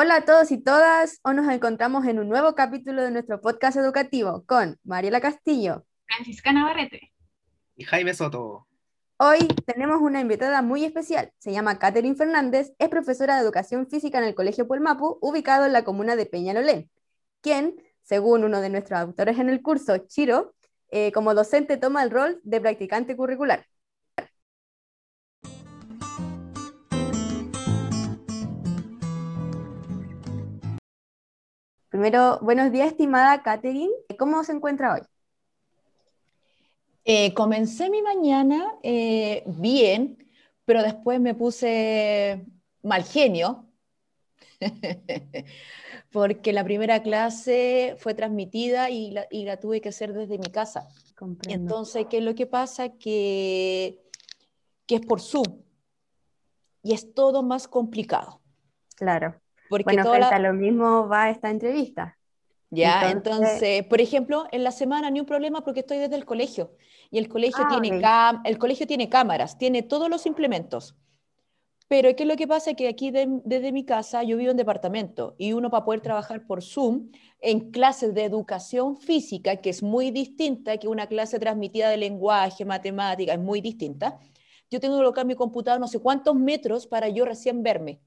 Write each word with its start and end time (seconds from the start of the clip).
Hola 0.00 0.14
a 0.14 0.24
todos 0.24 0.52
y 0.52 0.58
todas, 0.58 1.18
hoy 1.24 1.34
nos 1.34 1.52
encontramos 1.52 2.06
en 2.06 2.20
un 2.20 2.28
nuevo 2.28 2.54
capítulo 2.54 3.02
de 3.02 3.10
nuestro 3.10 3.40
podcast 3.40 3.76
educativo 3.76 4.44
con 4.46 4.78
Mariela 4.84 5.20
Castillo, 5.20 5.84
Francisca 6.06 6.52
Navarrete 6.52 7.12
y 7.74 7.82
Jaime 7.82 8.14
Soto. 8.14 8.68
Hoy 9.16 9.38
tenemos 9.66 10.00
una 10.00 10.20
invitada 10.20 10.62
muy 10.62 10.84
especial, 10.84 11.32
se 11.38 11.50
llama 11.50 11.80
Catherine 11.80 12.14
Fernández, 12.14 12.72
es 12.78 12.88
profesora 12.88 13.34
de 13.34 13.42
educación 13.42 13.88
física 13.88 14.18
en 14.18 14.24
el 14.26 14.36
Colegio 14.36 14.68
Puelmapu, 14.68 15.18
ubicado 15.20 15.66
en 15.66 15.72
la 15.72 15.82
comuna 15.82 16.14
de 16.14 16.26
Peñalolén, 16.26 16.88
quien, 17.40 17.74
según 18.04 18.44
uno 18.44 18.60
de 18.60 18.68
nuestros 18.68 19.00
autores 19.00 19.40
en 19.40 19.48
el 19.48 19.62
curso, 19.62 19.98
Chiro, 20.06 20.54
eh, 20.92 21.10
como 21.10 21.34
docente 21.34 21.76
toma 21.76 22.04
el 22.04 22.12
rol 22.12 22.40
de 22.44 22.60
practicante 22.60 23.16
curricular. 23.16 23.66
Primero, 31.98 32.38
buenos 32.42 32.70
días, 32.70 32.92
estimada 32.92 33.42
Catherine. 33.42 33.90
¿Cómo 34.20 34.44
se 34.44 34.52
encuentra 34.52 34.94
hoy? 34.94 35.00
Eh, 37.04 37.34
comencé 37.34 37.90
mi 37.90 38.02
mañana 38.02 38.76
eh, 38.84 39.42
bien, 39.46 40.24
pero 40.64 40.84
después 40.84 41.18
me 41.18 41.34
puse 41.34 42.46
mal 42.84 43.02
genio, 43.02 43.66
porque 46.12 46.52
la 46.52 46.62
primera 46.62 47.02
clase 47.02 47.96
fue 47.98 48.14
transmitida 48.14 48.90
y 48.90 49.10
la, 49.10 49.56
tuve 49.56 49.80
que 49.80 49.88
hacer 49.88 50.12
desde 50.12 50.38
mi 50.38 50.52
casa. 50.52 50.86
Entonces, 51.48 52.06
¿qué 52.08 52.18
es 52.18 52.22
lo 52.22 52.36
que 52.36 52.46
pasa? 52.46 52.90
Que, 52.90 54.04
que 54.86 54.94
es 54.94 55.00
por 55.00 55.20
Zoom 55.20 55.62
y 56.80 56.92
es 56.92 57.12
todo 57.12 57.42
más 57.42 57.66
complicado. 57.66 58.40
Claro. 58.94 59.34
Porque 59.68 59.84
bueno, 59.84 60.10
frente 60.10 60.38
lo 60.38 60.52
mismo 60.52 61.08
va 61.08 61.30
esta 61.30 61.50
entrevista. 61.50 62.16
Ya, 62.70 63.10
entonces, 63.10 63.84
por 63.84 64.00
ejemplo, 64.00 64.46
en 64.52 64.62
la 64.62 64.72
semana 64.72 65.10
ni 65.10 65.20
un 65.20 65.26
problema 65.26 65.62
porque 65.62 65.80
estoy 65.80 65.98
desde 65.98 66.16
el 66.16 66.26
colegio 66.26 66.72
y 67.10 67.18
el 67.18 67.28
colegio, 67.28 67.64
ah, 67.66 67.80
tiene, 67.80 68.02
el 68.44 68.58
colegio 68.58 68.86
tiene 68.86 69.08
cámaras, 69.08 69.56
tiene 69.56 69.82
todos 69.82 70.10
los 70.10 70.26
implementos. 70.26 70.94
Pero 71.88 72.14
¿qué 72.14 72.24
es 72.24 72.28
lo 72.28 72.36
que 72.36 72.46
pasa? 72.46 72.74
Que 72.74 72.86
aquí 72.86 73.10
desde 73.10 73.72
mi 73.72 73.86
casa 73.86 74.22
yo 74.22 74.36
vivo 74.36 74.50
en 74.50 74.58
departamento 74.58 75.34
y 75.38 75.54
uno 75.54 75.70
para 75.70 75.86
poder 75.86 76.02
trabajar 76.02 76.46
por 76.46 76.62
Zoom 76.62 77.10
en 77.40 77.70
clases 77.70 78.12
de 78.14 78.24
educación 78.24 78.98
física, 78.98 79.56
que 79.56 79.70
es 79.70 79.82
muy 79.82 80.10
distinta 80.10 80.76
que 80.76 80.86
una 80.86 81.06
clase 81.06 81.38
transmitida 81.38 81.88
de 81.88 81.96
lenguaje, 81.96 82.66
matemática, 82.66 83.32
es 83.32 83.40
muy 83.40 83.62
distinta. 83.62 84.18
Yo 84.70 84.80
tengo 84.80 84.96
que 84.96 84.98
colocar 84.98 85.24
mi 85.24 85.34
computador 85.34 85.80
no 85.80 85.88
sé 85.88 85.98
cuántos 85.98 86.34
metros 86.34 86.86
para 86.86 87.08
yo 87.08 87.24
recién 87.24 87.62
verme. 87.62 88.02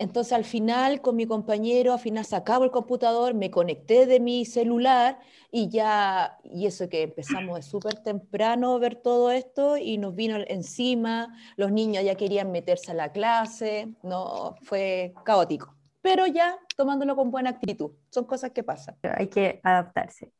Entonces 0.00 0.32
al 0.32 0.46
final 0.46 1.02
con 1.02 1.14
mi 1.14 1.26
compañero, 1.26 1.92
al 1.92 1.98
final 1.98 2.24
sacaba 2.24 2.64
el 2.64 2.70
computador, 2.70 3.34
me 3.34 3.50
conecté 3.50 4.06
de 4.06 4.18
mi 4.18 4.46
celular 4.46 5.20
y 5.52 5.68
ya, 5.68 6.38
y 6.42 6.64
eso 6.64 6.88
que 6.88 7.02
empezamos 7.02 7.56
de 7.56 7.62
súper 7.62 8.02
temprano 8.02 8.78
ver 8.78 8.94
todo 8.94 9.30
esto 9.30 9.76
y 9.76 9.98
nos 9.98 10.14
vino 10.14 10.38
encima, 10.48 11.36
los 11.56 11.70
niños 11.70 12.02
ya 12.02 12.14
querían 12.14 12.50
meterse 12.50 12.92
a 12.92 12.94
la 12.94 13.12
clase, 13.12 13.92
no, 14.02 14.56
fue 14.62 15.12
caótico. 15.22 15.76
Pero 16.00 16.26
ya 16.26 16.58
tomándolo 16.78 17.14
con 17.14 17.30
buena 17.30 17.50
actitud, 17.50 17.90
son 18.08 18.24
cosas 18.24 18.52
que 18.52 18.62
pasan. 18.62 18.96
Hay 19.02 19.26
que 19.26 19.60
adaptarse. 19.62 20.32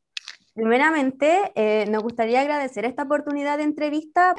Primeramente, 0.54 1.52
eh, 1.54 1.84
nos 1.90 2.02
gustaría 2.02 2.40
agradecer 2.40 2.86
esta 2.86 3.02
oportunidad 3.02 3.58
de 3.58 3.64
entrevista 3.64 4.34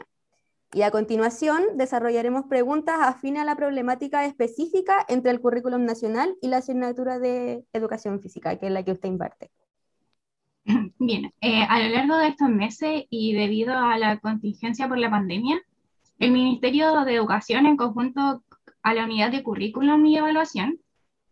y 0.74 0.84
a 0.84 0.92
continuación 0.92 1.64
desarrollaremos 1.76 2.46
preguntas 2.46 2.96
afines 3.02 3.42
a 3.42 3.46
la 3.46 3.56
problemática 3.56 4.26
específica 4.26 5.06
entre 5.10 5.32
el 5.32 5.42
currículum 5.42 5.84
nacional 5.84 6.36
y 6.42 6.48
la 6.48 6.58
asignatura 6.58 7.20
de 7.20 7.66
educación 7.74 8.22
física, 8.22 8.58
que 8.58 8.68
es 8.68 8.72
la 8.72 8.84
que 8.84 8.94
usted 8.94 9.10
imparte. 9.10 9.52
Bien, 11.00 11.34
eh, 11.42 11.64
a 11.68 11.80
lo 11.80 11.90
largo 11.90 12.18
de 12.18 12.30
estos 12.30 12.50
meses 12.50 13.04
y 13.10 13.34
debido 13.34 13.78
a 13.78 13.98
la 13.98 14.20
contingencia 14.20 14.88
por 14.88 14.98
la 14.98 15.10
pandemia, 15.10 15.62
el 16.20 16.32
Ministerio 16.32 17.04
de 17.04 17.16
Educación, 17.16 17.66
en 17.66 17.76
conjunto 17.76 18.44
a 18.84 18.94
la 18.94 19.04
Unidad 19.06 19.32
de 19.32 19.44
Currículum 19.44 20.06
y 20.06 20.18
Evaluación, 20.18 20.80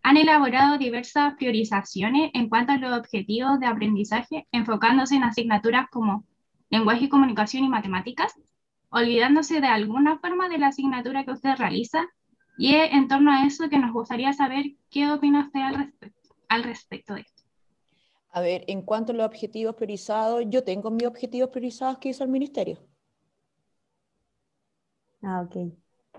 han 0.04 0.18
elaborado 0.18 0.78
diversas 0.78 1.36
priorizaciones 1.36 2.32
en 2.34 2.50
cuanto 2.50 2.74
a 2.74 2.78
los 2.78 2.98
objetivos 2.98 3.60
de 3.60 3.68
aprendizaje, 3.68 4.48
enfocándose 4.52 5.16
en 5.16 5.24
asignaturas 5.24 5.88
como 5.92 6.26
lenguaje 6.70 7.06
y 7.06 7.10
comunicación 7.10 7.64
y 7.64 7.70
matemáticas, 7.70 8.34
olvidándose 8.92 9.62
de 9.62 9.68
alguna 9.68 10.20
forma 10.20 10.50
de 10.50 10.58
la 10.58 10.68
asignatura 10.68 11.24
que 11.24 11.32
usted 11.32 11.56
realiza. 11.58 12.08
Y 12.58 12.76
es 12.76 12.92
en 12.92 13.08
torno 13.08 13.32
a 13.32 13.46
eso 13.46 13.70
que 13.70 13.78
nos 13.78 13.94
gustaría 13.94 14.34
saber 14.34 14.66
qué 14.90 15.10
opina 15.12 15.46
usted 15.46 15.62
al 15.62 15.76
respecto, 15.76 16.36
al 16.50 16.64
respecto 16.64 17.14
de 17.14 17.22
esto. 17.22 17.44
A 18.32 18.42
ver, 18.42 18.64
en 18.68 18.82
cuanto 18.82 19.12
a 19.12 19.16
los 19.16 19.26
objetivos 19.26 19.76
priorizados, 19.76 20.44
yo 20.48 20.64
tengo 20.64 20.92
mis 20.92 21.08
objetivos 21.08 21.50
priorizados 21.50 21.98
que 22.00 22.10
hizo 22.10 22.24
el 22.24 22.30
ministerio. 22.30 22.80
Ah, 25.24 25.42
ok. 25.42 25.74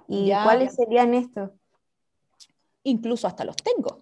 ¿Y 0.08 0.30
cuáles 0.30 0.74
serían 0.74 1.14
estos? 1.14 1.50
Incluso 2.82 3.26
hasta 3.26 3.44
los 3.44 3.56
tengo. 3.56 4.00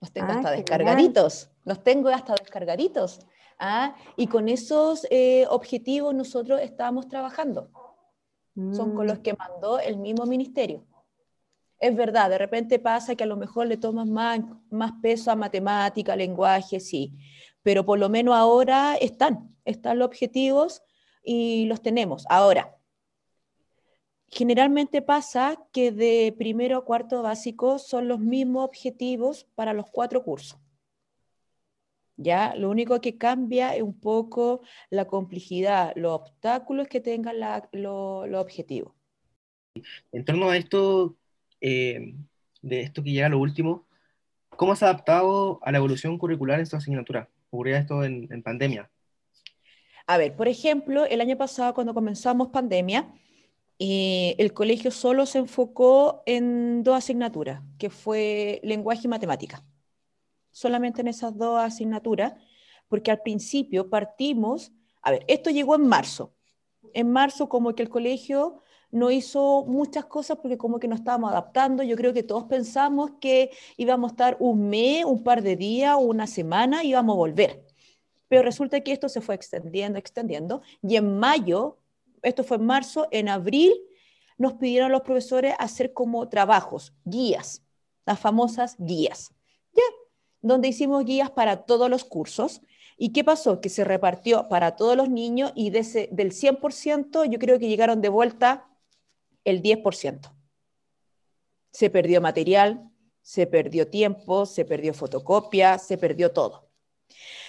Los 0.00 0.12
tengo 0.12 0.28
ah, 0.30 0.36
hasta 0.36 0.50
descargaditos. 0.52 1.50
Los 1.64 1.82
tengo 1.82 2.08
hasta 2.08 2.34
descargaditos. 2.34 3.26
¿ah? 3.58 3.94
Y 4.16 4.28
con 4.28 4.48
esos 4.48 5.06
eh, 5.10 5.46
objetivos 5.50 6.14
nosotros 6.14 6.60
estamos 6.60 7.08
trabajando 7.08 7.68
son 8.54 8.94
con 8.94 9.06
los 9.06 9.18
mm. 9.18 9.22
que 9.22 9.34
mandó 9.34 9.78
el 9.80 9.96
mismo 9.96 10.26
ministerio. 10.26 10.86
Es 11.80 11.94
verdad, 11.96 12.30
de 12.30 12.38
repente 12.38 12.78
pasa 12.78 13.14
que 13.14 13.24
a 13.24 13.26
lo 13.26 13.36
mejor 13.36 13.66
le 13.66 13.76
tomas 13.76 14.06
más, 14.06 14.40
más 14.70 14.92
peso 15.02 15.30
a 15.30 15.36
matemática, 15.36 16.16
lenguaje, 16.16 16.80
sí, 16.80 17.12
pero 17.62 17.84
por 17.84 17.98
lo 17.98 18.08
menos 18.08 18.34
ahora 18.34 18.96
están, 18.96 19.54
están 19.64 19.98
los 19.98 20.06
objetivos 20.06 20.82
y 21.22 21.66
los 21.66 21.82
tenemos. 21.82 22.24
Ahora, 22.28 22.76
generalmente 24.28 25.02
pasa 25.02 25.58
que 25.72 25.92
de 25.92 26.34
primero 26.36 26.78
a 26.78 26.84
cuarto 26.84 27.22
básico 27.22 27.78
son 27.78 28.08
los 28.08 28.20
mismos 28.20 28.64
objetivos 28.64 29.46
para 29.54 29.72
los 29.72 29.86
cuatro 29.90 30.22
cursos. 30.22 30.58
¿Ya? 32.16 32.54
Lo 32.56 32.70
único 32.70 33.00
que 33.00 33.18
cambia 33.18 33.74
es 33.74 33.82
un 33.82 33.98
poco 33.98 34.62
la 34.90 35.06
complejidad, 35.06 35.92
los 35.96 36.12
obstáculos 36.12 36.88
que 36.88 37.00
tengan 37.00 37.36
los 37.72 38.34
objetivos. 38.34 38.92
En 40.12 40.24
torno 40.24 40.50
a 40.50 40.56
esto, 40.56 41.16
eh, 41.60 42.14
de 42.62 42.80
esto 42.80 43.02
que 43.02 43.10
llega 43.10 43.26
a 43.26 43.30
lo 43.30 43.40
último, 43.40 43.86
¿cómo 44.50 44.76
se 44.76 44.84
ha 44.84 44.88
adaptado 44.88 45.58
a 45.62 45.72
la 45.72 45.78
evolución 45.78 46.18
curricular 46.18 46.60
en 46.60 46.66
su 46.66 46.76
asignatura? 46.76 47.28
¿Ocurría 47.50 47.78
esto 47.78 48.04
en, 48.04 48.42
pandemia? 48.42 48.90
A 50.06 50.18
ver, 50.18 50.36
por 50.36 50.48
ejemplo, 50.48 51.06
el 51.06 51.20
año 51.20 51.36
pasado 51.36 51.74
cuando 51.74 51.94
comenzamos 51.94 52.48
pandemia, 52.48 53.12
eh, 53.78 54.36
el 54.38 54.52
colegio 54.52 54.90
solo 54.90 55.26
se 55.26 55.38
enfocó 55.38 56.22
en 56.26 56.84
dos 56.84 56.96
asignaturas, 56.96 57.62
que 57.78 57.90
fue 57.90 58.60
lenguaje 58.62 59.02
y 59.04 59.08
matemática 59.08 59.64
solamente 60.54 61.00
en 61.00 61.08
esas 61.08 61.36
dos 61.36 61.60
asignaturas, 61.60 62.34
porque 62.88 63.10
al 63.10 63.20
principio 63.20 63.90
partimos, 63.90 64.72
a 65.02 65.10
ver, 65.10 65.24
esto 65.28 65.50
llegó 65.50 65.74
en 65.74 65.86
marzo. 65.86 66.32
En 66.94 67.10
marzo 67.10 67.48
como 67.48 67.74
que 67.74 67.82
el 67.82 67.88
colegio 67.88 68.62
no 68.90 69.10
hizo 69.10 69.64
muchas 69.66 70.04
cosas 70.04 70.38
porque 70.40 70.56
como 70.56 70.78
que 70.78 70.86
nos 70.86 71.00
estábamos 71.00 71.32
adaptando. 71.32 71.82
Yo 71.82 71.96
creo 71.96 72.12
que 72.12 72.22
todos 72.22 72.44
pensamos 72.44 73.10
que 73.20 73.50
íbamos 73.76 74.10
a 74.10 74.14
estar 74.14 74.36
un 74.38 74.68
mes, 74.68 75.04
un 75.04 75.24
par 75.24 75.42
de 75.42 75.56
días 75.56 75.96
una 75.98 76.28
semana 76.28 76.84
y 76.84 76.90
íbamos 76.90 77.14
a 77.14 77.18
volver. 77.18 77.66
Pero 78.28 78.42
resulta 78.42 78.80
que 78.80 78.92
esto 78.92 79.08
se 79.08 79.20
fue 79.20 79.34
extendiendo, 79.34 79.98
extendiendo. 79.98 80.62
Y 80.80 80.94
en 80.94 81.18
mayo, 81.18 81.78
esto 82.22 82.44
fue 82.44 82.58
en 82.58 82.66
marzo, 82.66 83.08
en 83.10 83.28
abril 83.28 83.72
nos 84.38 84.54
pidieron 84.54 84.92
los 84.92 85.02
profesores 85.02 85.54
hacer 85.58 85.92
como 85.92 86.28
trabajos, 86.28 86.94
guías, 87.04 87.64
las 88.06 88.20
famosas 88.20 88.76
guías. 88.78 89.32
Ya, 89.72 89.82
donde 90.44 90.68
hicimos 90.68 91.04
guías 91.04 91.30
para 91.30 91.64
todos 91.64 91.88
los 91.88 92.04
cursos. 92.04 92.60
¿Y 92.96 93.12
qué 93.12 93.24
pasó? 93.24 93.60
Que 93.60 93.70
se 93.70 93.82
repartió 93.82 94.48
para 94.48 94.76
todos 94.76 94.96
los 94.96 95.08
niños 95.08 95.52
y 95.56 95.70
del 95.70 95.84
100% 95.84 97.24
yo 97.24 97.38
creo 97.38 97.58
que 97.58 97.68
llegaron 97.68 98.00
de 98.02 98.10
vuelta 98.10 98.68
el 99.44 99.62
10%. 99.62 100.32
Se 101.72 101.90
perdió 101.90 102.20
material, 102.20 102.90
se 103.22 103.46
perdió 103.46 103.88
tiempo, 103.88 104.46
se 104.46 104.64
perdió 104.64 104.92
fotocopia, 104.92 105.78
se 105.78 105.96
perdió 105.96 106.30
todo. 106.30 106.68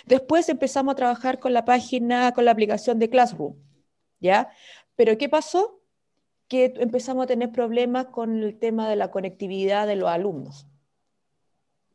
Después 0.06 0.48
empezamos 0.50 0.94
a 0.94 0.96
trabajar 0.96 1.40
con 1.40 1.54
la 1.54 1.66
página, 1.66 2.32
con 2.32 2.46
la 2.46 2.52
aplicación 2.52 2.98
de 2.98 3.10
Classroom, 3.10 3.56
¿ya? 4.20 4.50
Pero 4.96 5.18
¿qué 5.18 5.28
pasó? 5.28 5.82
Que 6.48 6.74
empezamos 6.78 7.26
a 7.26 7.28
tener 7.28 7.52
problemas 7.52 8.08
con 8.08 8.42
el 8.42 8.58
tema 8.58 8.90
de 8.90 8.96
la 8.96 9.12
conectividad 9.12 9.86
de 9.86 9.98
los 9.98 10.10
alumnos. 10.10 10.68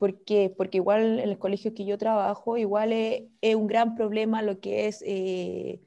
¿Por 0.00 0.16
Porque 0.56 0.78
igual 0.78 1.18
en 1.18 1.28
el 1.28 1.38
colegio 1.38 1.74
que 1.74 1.84
yo 1.84 1.98
trabajo, 1.98 2.56
igual 2.56 2.90
es, 2.94 3.54
un 3.54 3.66
gran 3.66 3.94
problema 3.94 4.40
lo 4.40 4.58
que 4.58 4.86
es, 4.86 5.04
eh, 5.06 5.82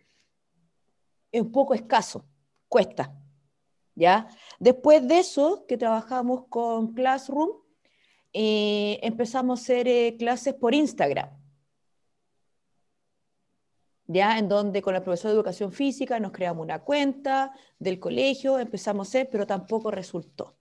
es 1.31 1.41
un 1.41 1.51
poco 1.51 1.73
escaso, 1.73 2.23
cuesta. 2.69 3.11
¿ya? 3.95 4.27
Después 4.59 5.07
de 5.07 5.17
eso, 5.17 5.65
que 5.67 5.77
trabajamos 5.77 6.45
con 6.47 6.93
Classroom, 6.93 7.49
eh, 8.33 8.99
empezamos 9.01 9.59
a 9.59 9.63
hacer 9.63 9.87
eh, 9.87 10.15
clases 10.19 10.53
por 10.53 10.75
Instagram. 10.75 11.31
Ya, 14.05 14.37
en 14.37 14.47
donde 14.47 14.83
con 14.83 14.93
el 14.93 15.01
profesor 15.01 15.31
de 15.31 15.37
educación 15.37 15.71
física 15.71 16.19
nos 16.19 16.33
creamos 16.33 16.63
una 16.63 16.83
cuenta 16.83 17.51
del 17.79 17.99
colegio, 17.99 18.59
empezamos 18.59 19.07
a 19.07 19.09
hacer, 19.09 19.29
pero 19.31 19.47
tampoco 19.47 19.89
resultó. 19.89 20.55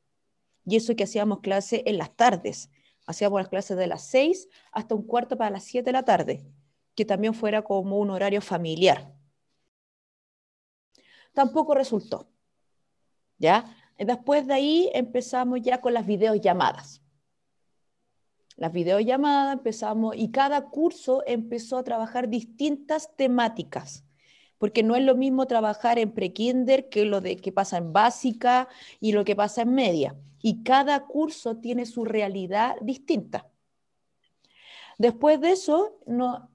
Y 0.64 0.76
eso 0.76 0.96
que 0.96 1.04
hacíamos 1.04 1.40
clases 1.40 1.82
en 1.84 1.98
las 1.98 2.16
tardes, 2.16 2.70
hacíamos 3.12 3.40
las 3.40 3.48
clases 3.48 3.76
de 3.76 3.86
las 3.86 4.02
6 4.06 4.48
hasta 4.72 4.94
un 4.94 5.06
cuarto 5.06 5.36
para 5.36 5.50
las 5.50 5.64
7 5.64 5.84
de 5.84 5.92
la 5.92 6.04
tarde, 6.04 6.44
que 6.94 7.04
también 7.04 7.34
fuera 7.34 7.62
como 7.62 7.98
un 7.98 8.10
horario 8.10 8.40
familiar. 8.40 9.14
Tampoco 11.32 11.74
resultó. 11.74 12.28
¿Ya? 13.38 13.76
Después 13.98 14.46
de 14.46 14.54
ahí 14.54 14.90
empezamos 14.94 15.60
ya 15.62 15.80
con 15.80 15.94
las 15.94 16.06
videollamadas. 16.06 17.02
Las 18.56 18.72
videollamadas 18.72 19.54
empezamos 19.54 20.14
y 20.16 20.30
cada 20.30 20.68
curso 20.68 21.22
empezó 21.26 21.78
a 21.78 21.84
trabajar 21.84 22.28
distintas 22.28 23.16
temáticas, 23.16 24.04
porque 24.62 24.84
no 24.84 24.94
es 24.94 25.02
lo 25.02 25.16
mismo 25.16 25.46
trabajar 25.46 25.98
en 25.98 26.12
prekinder 26.12 26.88
que 26.88 27.04
lo 27.04 27.20
de 27.20 27.36
que 27.36 27.50
pasa 27.50 27.78
en 27.78 27.92
básica 27.92 28.68
y 29.00 29.10
lo 29.10 29.24
que 29.24 29.34
pasa 29.34 29.62
en 29.62 29.74
media, 29.74 30.14
y 30.40 30.62
cada 30.62 31.04
curso 31.04 31.56
tiene 31.56 31.84
su 31.84 32.04
realidad 32.04 32.76
distinta. 32.80 33.48
Después 34.98 35.40
de 35.40 35.50
eso, 35.50 35.98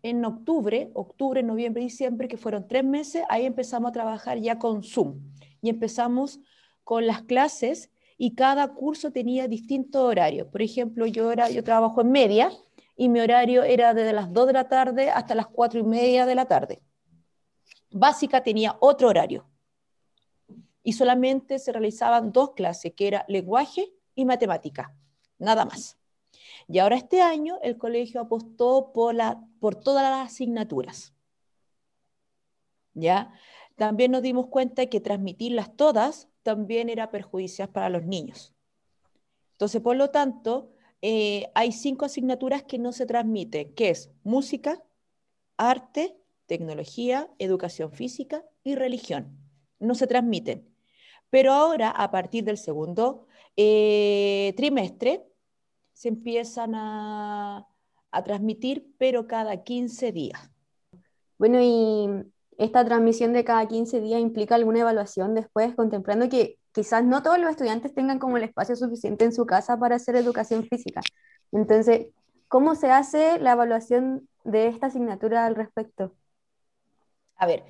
en 0.04 0.24
octubre, 0.24 0.90
octubre, 0.94 1.44
noviembre, 1.44 1.84
diciembre, 1.84 2.30
que 2.30 2.38
fueron 2.38 2.66
tres 2.66 2.86
meses, 2.86 3.26
ahí 3.28 3.46
empezamos 3.46 3.90
a 3.90 3.92
trabajar 3.92 4.40
ya 4.40 4.58
con 4.58 4.84
Zoom 4.84 5.20
y 5.62 5.68
empezamos 5.68 6.40
con 6.86 7.08
las 7.08 7.24
clases 7.24 7.92
y 8.18 8.36
cada 8.36 8.74
curso 8.74 9.12
tenía 9.12 9.50
distintos 9.50 10.02
horarios. 10.02 10.48
Por 10.48 10.62
ejemplo, 10.62 11.08
yo, 11.08 11.30
era, 11.30 11.50
yo 11.50 11.62
trabajo 11.62 12.00
en 12.00 12.12
media 12.14 12.52
y 12.96 13.10
mi 13.10 13.20
horario 13.20 13.64
era 13.64 13.94
desde 13.94 14.14
las 14.14 14.32
2 14.32 14.48
de 14.48 14.54
la 14.54 14.70
tarde 14.70 15.10
hasta 15.10 15.36
las 15.36 15.48
4 15.48 15.82
y 15.82 15.84
media 15.84 16.26
de 16.26 16.36
la 16.36 16.46
tarde. 16.46 16.82
Básica 17.92 18.44
tenía 18.44 18.78
otro 18.80 19.10
horario 19.10 19.46
y 20.84 20.94
solamente 20.94 21.60
se 21.60 21.72
realizaban 21.72 22.32
dos 22.32 22.52
clases, 22.54 22.94
que 22.94 23.08
era 23.08 23.26
lenguaje 23.28 23.92
y 24.16 24.26
matemática, 24.26 24.96
nada 25.38 25.66
más. 25.66 25.98
Y 26.68 26.80
ahora 26.80 26.96
este 26.96 27.22
año 27.22 27.60
el 27.62 27.78
colegio 27.78 28.22
apostó 28.22 28.92
por, 28.94 29.16
todas 29.76 30.04
las 30.04 30.32
asignaturas. 30.32 31.14
¿Ya? 32.94 33.34
También 33.76 34.12
nos 34.12 34.22
dimos 34.22 34.48
cuenta 34.48 34.82
de 34.82 34.90
que 34.90 35.02
transmitirlas 35.02 35.76
todas 35.76 36.30
también 36.42 36.90
era 36.90 37.12
perjudicial 37.12 37.70
para 37.70 37.90
los 37.90 38.06
niños. 38.06 38.54
Entonces, 39.52 39.82
por 39.82 39.98
lo 39.98 40.10
tanto, 40.10 40.72
eh, 41.02 41.52
hay 41.54 41.72
cinco 41.72 42.06
asignaturas 42.06 42.64
que 42.64 42.80
no 42.80 42.92
se 42.92 43.06
transmiten, 43.06 43.74
que 43.76 43.90
es 43.90 44.10
música, 44.24 44.84
arte, 45.58 46.18
tecnología, 46.48 47.30
educación 47.38 47.92
física 47.92 48.44
y 48.64 48.76
religión. 48.76 49.38
No 49.80 49.96
se 49.96 50.08
transmiten. 50.08 50.68
Pero 51.30 51.54
ahora, 51.54 51.90
a 51.90 52.10
partir 52.10 52.44
del 52.44 52.58
segundo 52.58 53.28
eh, 53.56 54.54
trimestre, 54.58 55.26
se 55.94 56.10
empiezan 56.10 56.74
a, 56.76 57.68
a 58.12 58.24
transmitir, 58.24 58.94
pero 58.98 59.28
cada 59.28 59.64
15 59.64 60.12
días. 60.12 60.50
Bueno, 61.38 61.60
y 61.62 62.08
esta 62.58 62.84
transmisión 62.84 63.34
de 63.34 63.44
cada 63.44 63.68
15 63.68 64.02
días 64.02 64.20
implica 64.22 64.56
alguna 64.56 64.80
evaluación 64.80 65.36
después, 65.36 65.76
contemplando 65.76 66.30
que 66.30 66.58
quizás 66.72 67.04
no 67.04 67.22
todos 67.24 67.40
los 67.40 67.50
estudiantes 67.50 67.94
tengan 67.94 68.20
como 68.20 68.38
el 68.38 68.44
espacio 68.44 68.76
suficiente 68.76 69.26
en 69.26 69.34
su 69.34 69.46
casa 69.46 69.78
para 69.78 69.96
hacer 69.96 70.16
educación 70.16 70.64
física. 70.66 71.02
Entonces, 71.52 72.08
¿cómo 72.48 72.76
se 72.76 72.90
hace 72.90 73.40
la 73.40 73.54
evaluación 73.54 74.28
de 74.44 74.68
esta 74.68 74.88
asignatura 74.88 75.46
al 75.46 75.56
respecto? 75.56 76.14
A 77.38 77.46
ver, 77.46 77.64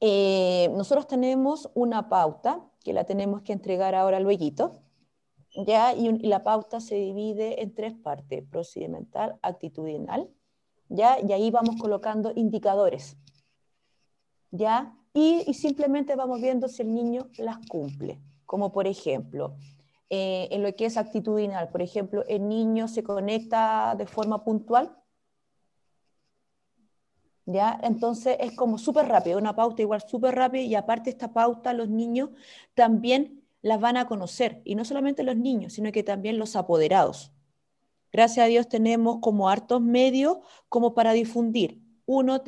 eh, 0.00 0.68
nosotros 0.74 1.06
tenemos 1.06 1.70
una 1.74 2.08
pauta 2.08 2.60
que 2.84 2.92
la 2.92 3.04
tenemos 3.04 3.42
que 3.42 3.52
entregar 3.52 3.94
ahora 3.94 4.20
luego, 4.20 4.82
¿ya? 5.66 5.94
Y, 5.94 6.08
y, 6.08 6.28
la 6.28 6.42
pauta 6.42 6.80
se 6.80 6.96
divide 6.96 7.62
en 7.62 7.74
tres 7.74 7.94
partes, 7.94 8.44
procedimental, 8.50 9.38
actitudinal, 9.42 10.28
¿ya? 10.88 11.18
Y 11.20 11.32
ahí 11.32 11.50
vamos 11.50 11.76
colocando 11.80 12.32
indicadores 12.34 13.16
¿ya? 14.50 14.96
Y, 15.12 15.54
simplemente 15.54 16.14
vamos 16.14 16.40
viendo 16.40 16.68
si 16.68 16.82
el 16.82 16.94
niño 16.94 17.28
las 17.38 17.58
cumple, 17.68 18.20
como 18.44 18.72
por 18.72 18.86
ejemplo, 18.86 19.56
eh, 20.10 20.48
en 20.50 20.62
lo 20.62 20.74
que 20.74 20.86
es 20.86 20.96
actitudinal, 20.96 21.68
por 21.70 21.82
ejemplo, 21.82 22.24
el 22.28 22.48
niño 22.48 22.86
se 22.86 23.02
conecta 23.02 23.94
de 23.96 24.06
forma 24.06 24.44
puntual, 24.44 24.94
¿ya? 27.46 27.78
Entonces 27.82 28.36
es 28.40 28.52
como 28.52 28.78
súper 28.78 29.06
rápido, 29.06 29.38
una 29.38 29.56
pauta 29.56 29.82
igual 29.82 30.02
súper 30.06 30.34
rápida 30.34 30.62
y 30.62 30.74
aparte 30.74 31.10
esta 31.10 31.32
pauta 31.32 31.72
los 31.72 31.88
niños 31.88 32.30
también 32.74 33.42
las 33.62 33.80
van 33.80 33.96
a 33.96 34.06
conocer, 34.06 34.62
y 34.64 34.76
no 34.76 34.84
solamente 34.84 35.24
los 35.24 35.36
niños, 35.36 35.72
sino 35.72 35.90
que 35.90 36.04
también 36.04 36.38
los 36.38 36.54
apoderados. 36.54 37.32
Gracias 38.12 38.44
a 38.44 38.48
Dios 38.48 38.68
tenemos 38.68 39.18
como 39.20 39.48
hartos 39.48 39.80
medios 39.80 40.38
como 40.68 40.94
para 40.94 41.12
difundir 41.12 41.82
uno, 42.06 42.40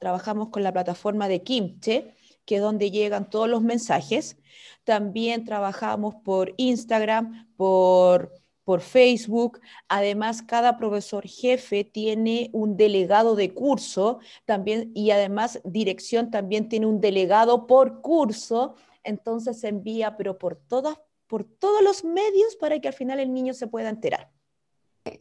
trabajamos 0.00 0.48
con 0.48 0.62
la 0.62 0.72
plataforma 0.72 1.28
de 1.28 1.42
Kimche, 1.42 2.14
que 2.46 2.56
es 2.56 2.62
donde 2.62 2.90
llegan 2.90 3.28
todos 3.28 3.48
los 3.48 3.62
mensajes. 3.62 4.38
También 4.82 5.44
trabajamos 5.44 6.14
por 6.16 6.54
Instagram, 6.56 7.52
por, 7.56 8.32
por 8.64 8.80
Facebook. 8.80 9.60
Además, 9.88 10.42
cada 10.42 10.76
profesor 10.76 11.26
jefe 11.26 11.84
tiene 11.84 12.50
un 12.52 12.76
delegado 12.76 13.36
de 13.36 13.52
curso 13.54 14.18
también 14.44 14.90
y 14.94 15.10
además 15.10 15.60
dirección 15.64 16.30
también 16.30 16.68
tiene 16.68 16.86
un 16.86 17.00
delegado 17.00 17.66
por 17.66 18.00
curso. 18.00 18.74
Entonces 19.02 19.60
se 19.60 19.68
envía, 19.68 20.16
pero 20.16 20.38
por, 20.38 20.56
todas, 20.56 20.98
por 21.26 21.44
todos 21.44 21.82
los 21.82 22.04
medios 22.04 22.56
para 22.56 22.80
que 22.80 22.88
al 22.88 22.94
final 22.94 23.20
el 23.20 23.32
niño 23.32 23.54
se 23.54 23.66
pueda 23.66 23.90
enterar. 23.90 24.30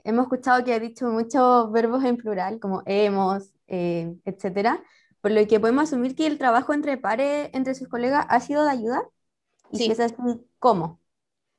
Hemos 0.05 0.23
escuchado 0.23 0.63
que 0.63 0.73
ha 0.73 0.79
dicho 0.79 1.07
muchos 1.07 1.69
verbos 1.71 2.03
en 2.05 2.15
plural, 2.15 2.59
como 2.61 2.83
hemos, 2.85 3.53
eh, 3.67 4.15
etcétera, 4.23 4.81
por 5.19 5.31
lo 5.31 5.45
que 5.45 5.59
podemos 5.59 5.83
asumir 5.83 6.15
que 6.15 6.25
el 6.25 6.37
trabajo 6.37 6.73
entre 6.73 6.97
pares, 6.97 7.49
entre 7.53 7.75
sus 7.75 7.89
colegas, 7.89 8.25
ha 8.29 8.39
sido 8.39 8.63
de 8.63 8.71
ayuda. 8.71 9.03
Y 9.71 9.77
sí. 9.77 9.85
si 9.85 9.91
es 9.91 9.99
así, 9.99 10.15
¿cómo? 10.59 11.01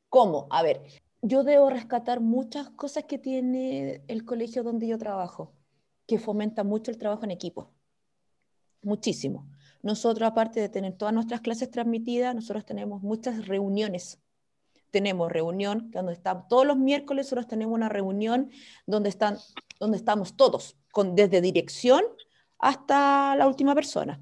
¿Cómo? 0.09 0.47
A 0.51 0.63
ver, 0.63 0.81
yo 1.27 1.43
debo 1.43 1.71
rescatar 1.71 2.21
muchas 2.21 2.69
cosas 2.69 3.05
que 3.05 3.17
tiene 3.17 4.05
el 4.09 4.27
colegio 4.27 4.63
donde 4.63 4.87
yo 4.87 4.99
trabajo, 4.99 5.55
que 6.07 6.19
fomenta 6.19 6.65
mucho 6.65 6.91
el 6.91 6.99
trabajo 6.99 7.25
en 7.25 7.31
equipo. 7.31 7.73
Muchísimo. 8.83 9.49
Nosotros, 9.83 10.29
aparte 10.29 10.61
de 10.61 10.69
tener 10.69 10.93
todas 10.99 11.15
nuestras 11.15 11.41
clases 11.41 11.71
transmitidas, 11.71 12.35
nosotros 12.35 12.67
tenemos 12.67 13.03
muchas 13.03 13.49
reuniones. 13.49 14.21
Tenemos 14.91 15.33
reunión 15.33 15.91
donde 15.93 16.13
están 16.13 16.47
todos 16.47 16.67
los 16.67 16.77
miércoles, 16.77 17.25
nosotros 17.25 17.47
tenemos 17.47 17.75
una 17.75 17.89
reunión 17.89 18.51
donde, 18.87 19.09
están, 19.09 19.39
donde 19.81 19.97
estamos 19.97 20.37
todos, 20.37 20.77
desde 21.15 21.41
dirección 21.41 22.05
hasta 22.59 23.35
la 23.35 23.47
última 23.49 23.75
persona. 23.75 24.21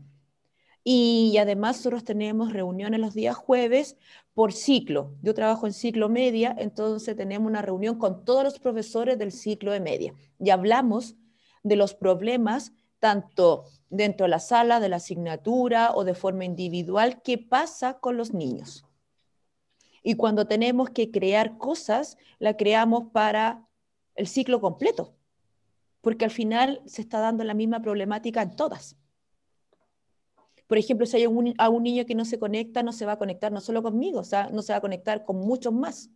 Y 0.84 1.36
además 1.38 1.76
nosotros 1.76 2.04
tenemos 2.04 2.52
reuniones 2.52 3.00
los 3.00 3.14
días 3.14 3.36
jueves 3.36 3.96
por 4.34 4.52
ciclo. 4.52 5.14
Yo 5.22 5.34
trabajo 5.34 5.66
en 5.66 5.72
ciclo 5.72 6.08
media, 6.08 6.54
entonces 6.58 7.16
tenemos 7.16 7.48
una 7.48 7.62
reunión 7.62 7.98
con 7.98 8.24
todos 8.24 8.42
los 8.42 8.58
profesores 8.58 9.18
del 9.18 9.32
ciclo 9.32 9.72
de 9.72 9.80
media 9.80 10.14
y 10.38 10.50
hablamos 10.50 11.16
de 11.62 11.76
los 11.76 11.94
problemas 11.94 12.72
tanto 12.98 13.64
dentro 13.90 14.24
de 14.24 14.30
la 14.30 14.40
sala, 14.40 14.80
de 14.80 14.88
la 14.88 14.96
asignatura 14.96 15.92
o 15.94 16.04
de 16.04 16.14
forma 16.14 16.44
individual, 16.44 17.22
qué 17.22 17.38
pasa 17.38 17.98
con 18.00 18.16
los 18.16 18.32
niños. 18.32 18.84
Y 20.02 20.14
cuando 20.14 20.46
tenemos 20.46 20.90
que 20.90 21.10
crear 21.10 21.58
cosas, 21.58 22.16
la 22.38 22.56
creamos 22.56 23.10
para 23.12 23.68
el 24.14 24.26
ciclo 24.26 24.60
completo 24.60 25.14
porque 26.02 26.26
al 26.26 26.30
final 26.30 26.82
se 26.84 27.00
está 27.00 27.20
dando 27.20 27.44
la 27.44 27.54
misma 27.54 27.80
problemática 27.80 28.42
en 28.42 28.54
todas. 28.54 28.96
Por 30.72 30.78
ejemplo, 30.78 31.04
si 31.04 31.18
hay 31.18 31.26
un, 31.26 31.52
a 31.58 31.68
un 31.68 31.82
niño 31.82 32.06
que 32.06 32.14
no 32.14 32.24
se 32.24 32.38
conecta, 32.38 32.82
no 32.82 32.92
se 32.92 33.04
va 33.04 33.12
a 33.12 33.18
conectar 33.18 33.52
no 33.52 33.60
solo 33.60 33.82
conmigo, 33.82 34.20
o 34.20 34.24
sea, 34.24 34.48
no 34.48 34.62
se 34.62 34.72
va 34.72 34.78
a 34.78 34.80
conectar 34.80 35.22
con 35.22 35.36
muchos 35.36 35.70
más. 35.70 36.08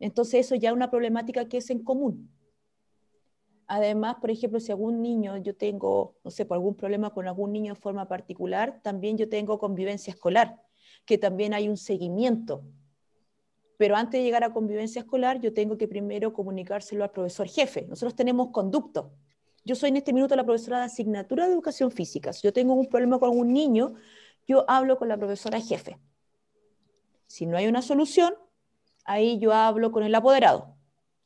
Entonces 0.00 0.46
eso 0.46 0.56
ya 0.56 0.70
es 0.70 0.74
una 0.74 0.90
problemática 0.90 1.48
que 1.48 1.58
es 1.58 1.70
en 1.70 1.84
común. 1.84 2.28
Además, 3.68 4.16
por 4.20 4.32
ejemplo, 4.32 4.58
si 4.58 4.72
algún 4.72 5.00
niño, 5.00 5.36
yo 5.36 5.54
tengo, 5.54 6.16
no 6.24 6.32
sé, 6.32 6.44
por 6.44 6.56
algún 6.56 6.74
problema 6.74 7.14
con 7.14 7.28
algún 7.28 7.52
niño 7.52 7.74
en 7.74 7.76
forma 7.76 8.08
particular, 8.08 8.80
también 8.82 9.16
yo 9.16 9.28
tengo 9.28 9.60
convivencia 9.60 10.10
escolar, 10.10 10.60
que 11.04 11.16
también 11.16 11.54
hay 11.54 11.68
un 11.68 11.76
seguimiento 11.76 12.64
pero 13.76 13.96
antes 13.96 14.20
de 14.20 14.24
llegar 14.24 14.44
a 14.44 14.52
convivencia 14.52 15.00
escolar, 15.00 15.40
yo 15.40 15.52
tengo 15.52 15.76
que 15.76 15.88
primero 15.88 16.32
comunicárselo 16.32 17.02
al 17.02 17.10
profesor 17.10 17.48
jefe. 17.48 17.84
Nosotros 17.88 18.14
tenemos 18.14 18.50
conducto. 18.52 19.12
Yo 19.64 19.74
soy 19.74 19.90
en 19.90 19.96
este 19.96 20.12
minuto 20.12 20.34
la 20.34 20.44
profesora 20.44 20.78
de 20.78 20.86
asignatura 20.86 21.46
de 21.46 21.52
educación 21.52 21.90
física. 21.90 22.32
Si 22.32 22.42
yo 22.42 22.52
tengo 22.52 22.74
un 22.74 22.88
problema 22.88 23.18
con 23.18 23.38
un 23.38 23.52
niño, 23.52 23.94
yo 24.46 24.64
hablo 24.68 24.98
con 24.98 25.08
la 25.08 25.16
profesora 25.16 25.60
jefe. 25.60 25.98
Si 27.26 27.46
no 27.46 27.56
hay 27.56 27.66
una 27.66 27.82
solución, 27.82 28.34
ahí 29.04 29.38
yo 29.38 29.52
hablo 29.52 29.92
con 29.92 30.02
el 30.02 30.14
apoderado. 30.14 30.76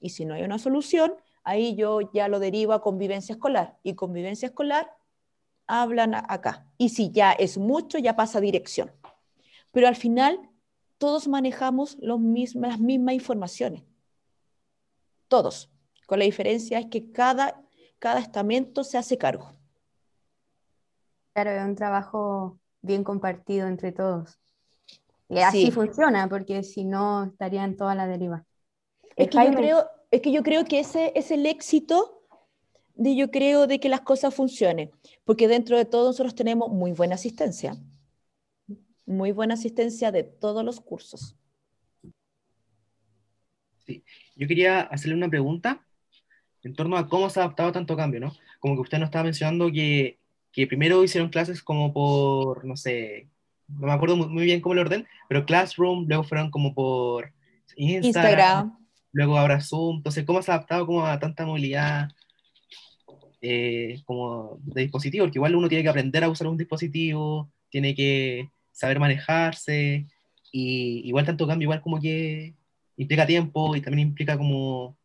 Y 0.00 0.10
si 0.10 0.24
no 0.24 0.34
hay 0.34 0.42
una 0.42 0.58
solución, 0.58 1.14
ahí 1.42 1.74
yo 1.76 2.00
ya 2.12 2.28
lo 2.28 2.38
derivo 2.38 2.74
a 2.74 2.82
convivencia 2.82 3.32
escolar. 3.32 3.78
Y 3.82 3.94
convivencia 3.94 4.46
escolar 4.46 4.92
hablan 5.66 6.14
acá. 6.14 6.66
Y 6.78 6.90
si 6.90 7.10
ya 7.10 7.32
es 7.32 7.58
mucho, 7.58 7.98
ya 7.98 8.16
pasa 8.16 8.38
a 8.38 8.42
dirección. 8.42 8.92
Pero 9.72 9.88
al 9.88 9.96
final, 9.96 10.38
todos 10.98 11.28
manejamos 11.28 11.96
los 12.00 12.20
las 12.54 12.80
mismas 12.80 13.14
informaciones. 13.14 13.82
Todos. 15.28 15.70
Con 16.06 16.18
la 16.20 16.24
diferencia 16.24 16.78
es 16.78 16.86
que 16.86 17.10
cada, 17.10 17.65
cada 17.98 18.20
estamento 18.20 18.84
se 18.84 18.98
hace 18.98 19.18
cargo. 19.18 19.52
Claro, 21.32 21.50
es 21.50 21.64
un 21.64 21.74
trabajo 21.76 22.58
bien 22.82 23.04
compartido 23.04 23.66
entre 23.66 23.92
todos. 23.92 24.38
Y 25.28 25.38
así 25.38 25.70
funciona, 25.70 26.28
porque 26.28 26.62
si 26.62 26.84
no 26.84 27.24
estarían 27.24 27.76
toda 27.76 27.94
la 27.94 28.06
deriva. 28.06 28.46
Es 29.16 29.28
que, 29.28 29.44
yo 29.44 29.52
creo, 29.52 29.90
es 30.10 30.20
que 30.20 30.32
yo 30.32 30.42
creo 30.42 30.64
que 30.64 30.80
ese 30.80 31.12
es 31.16 31.30
el 31.30 31.46
éxito 31.46 32.22
de 32.94 33.14
yo 33.14 33.30
creo 33.30 33.66
de 33.66 33.78
que 33.78 33.88
las 33.88 34.00
cosas 34.00 34.34
funcionen, 34.34 34.90
porque 35.24 35.48
dentro 35.48 35.76
de 35.76 35.84
todo 35.84 36.08
nosotros 36.08 36.34
tenemos 36.34 36.70
muy 36.70 36.92
buena 36.92 37.16
asistencia, 37.16 37.76
muy 39.04 39.32
buena 39.32 39.54
asistencia 39.54 40.10
de 40.12 40.22
todos 40.22 40.64
los 40.64 40.80
cursos. 40.80 41.36
Sí, 43.84 44.02
yo 44.34 44.48
quería 44.48 44.80
hacerle 44.80 45.16
una 45.16 45.28
pregunta 45.28 45.85
en 46.66 46.75
torno 46.75 46.96
a 46.96 47.08
cómo 47.08 47.30
se 47.30 47.40
ha 47.40 47.44
adaptado 47.44 47.73
tanto 47.73 47.96
cambio, 47.96 48.20
¿no? 48.20 48.32
Como 48.61 48.75
que 48.75 48.80
usted 48.80 48.99
nos 48.99 49.06
estaba 49.06 49.25
mencionando 49.25 49.70
que, 49.70 50.18
que 50.52 50.66
primero 50.66 51.02
hicieron 51.04 51.30
clases 51.30 51.62
como 51.62 51.92
por, 51.92 52.64
no 52.64 52.76
sé, 52.76 53.28
no 53.68 53.87
me 53.87 53.92
acuerdo 53.92 54.16
muy, 54.16 54.44
bien 54.44 54.61
cómo 54.61 54.73
el 54.73 54.80
orden, 54.80 55.06
pero 55.28 55.46
Classroom, 55.46 56.06
luego 56.08 56.25
fueron 56.25 56.50
como 56.50 56.75
por 56.75 57.32
Instagram, 57.76 58.76
luego 59.12 59.38
ahora 59.38 59.61
Zoom, 59.61 59.99
entonces 59.99 60.25
cómo 60.25 60.42
se 60.42 60.50
ha 60.50 60.54
adaptado 60.54 60.87
como 60.87 61.06
a 61.06 61.18
tanta 61.18 61.46
movilidad 61.46 62.08
eh, 63.40 64.02
como 64.04 64.58
de 64.62 64.82
dispositivo, 64.82 65.25
porque 65.25 65.38
igual 65.38 65.54
uno 65.54 65.68
tiene 65.68 65.85
que 65.85 65.90
aprender 65.90 66.25
a 66.25 66.28
usar 66.28 66.49
un 66.49 66.56
dispositivo, 66.56 67.50
tiene 67.70 67.94
que 67.94 68.50
saber 68.73 68.99
manejarse, 68.99 70.06
y 70.50 71.06
igual 71.06 71.26
tanto 71.26 71.46
cambio, 71.46 71.66
igual 71.66 71.80
como 71.80 72.00
que 72.00 72.54
implica 72.96 73.26
tiempo 73.26 73.76
y 73.76 73.80
también 73.82 74.08
implica 74.08 74.37
como, 74.37 74.96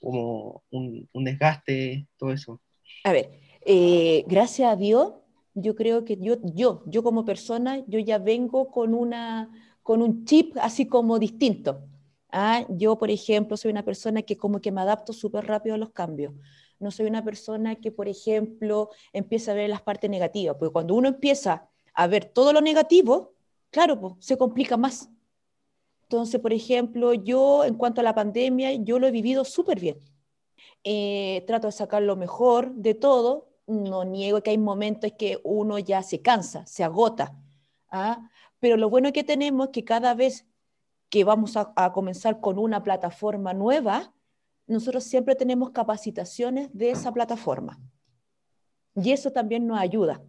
como 0.00 0.62
un, 0.70 1.08
un 1.12 1.24
desgaste, 1.24 2.08
todo 2.16 2.32
eso. 2.32 2.60
A 3.04 3.12
ver, 3.12 3.30
eh, 3.62 4.24
gracias 4.26 4.72
a 4.72 4.76
Dios, 4.76 5.12
yo 5.54 5.74
creo 5.74 6.04
que 6.04 6.16
yo, 6.16 6.36
yo, 6.42 6.82
yo 6.86 7.02
como 7.02 7.24
persona, 7.24 7.84
yo 7.86 7.98
ya 7.98 8.18
vengo 8.18 8.70
con, 8.70 8.94
una, 8.94 9.50
con 9.82 10.02
un 10.02 10.24
chip 10.24 10.56
así 10.60 10.86
como 10.86 11.18
distinto. 11.18 11.82
¿ah? 12.30 12.64
Yo, 12.68 12.98
por 12.98 13.10
ejemplo, 13.10 13.56
soy 13.56 13.70
una 13.70 13.84
persona 13.84 14.22
que 14.22 14.36
como 14.36 14.60
que 14.60 14.72
me 14.72 14.80
adapto 14.80 15.12
súper 15.12 15.46
rápido 15.46 15.74
a 15.74 15.78
los 15.78 15.90
cambios. 15.90 16.34
No 16.78 16.90
soy 16.90 17.06
una 17.06 17.22
persona 17.22 17.74
que, 17.76 17.92
por 17.92 18.08
ejemplo, 18.08 18.88
empieza 19.12 19.52
a 19.52 19.54
ver 19.54 19.68
las 19.68 19.82
partes 19.82 20.08
negativas, 20.08 20.56
porque 20.58 20.72
cuando 20.72 20.94
uno 20.94 21.08
empieza 21.08 21.68
a 21.92 22.06
ver 22.06 22.24
todo 22.24 22.52
lo 22.52 22.62
negativo, 22.62 23.34
claro, 23.70 24.00
pues, 24.00 24.14
se 24.20 24.38
complica 24.38 24.76
más. 24.76 25.10
Entonces, 26.10 26.40
por 26.40 26.52
ejemplo, 26.52 27.14
yo 27.14 27.64
en 27.64 27.76
cuanto 27.76 28.00
a 28.00 28.04
la 28.04 28.16
pandemia, 28.16 28.72
yo 28.72 28.98
lo 28.98 29.06
he 29.06 29.12
vivido 29.12 29.44
súper 29.44 29.78
bien. 29.78 30.00
Eh, 30.82 31.44
trato 31.46 31.68
de 31.68 31.72
sacar 31.72 32.02
lo 32.02 32.16
mejor 32.16 32.74
de 32.74 32.94
todo, 32.94 33.52
no 33.68 34.04
niego 34.04 34.42
que 34.42 34.50
hay 34.50 34.58
momentos 34.58 35.12
que 35.16 35.38
uno 35.44 35.78
ya 35.78 36.02
se 36.02 36.20
cansa, 36.20 36.66
se 36.66 36.82
agota, 36.82 37.36
¿ah? 37.92 38.28
pero 38.58 38.76
lo 38.76 38.90
bueno 38.90 39.12
que 39.12 39.22
tenemos 39.22 39.68
es 39.68 39.72
que 39.72 39.84
cada 39.84 40.14
vez 40.14 40.48
que 41.10 41.22
vamos 41.22 41.56
a, 41.56 41.92
comenzar 41.92 42.40
con 42.40 42.58
una 42.58 42.82
plataforma 42.82 43.54
nueva, 43.54 44.12
nosotros 44.66 45.04
siempre 45.04 45.36
tenemos 45.36 45.70
capacitaciones 45.70 46.70
de 46.72 46.90
esa 46.90 47.12
plataforma. 47.12 47.78
Y 48.96 49.12
eso 49.12 49.30
también 49.30 49.64
nos 49.64 49.78
ayuda. 49.78 50.20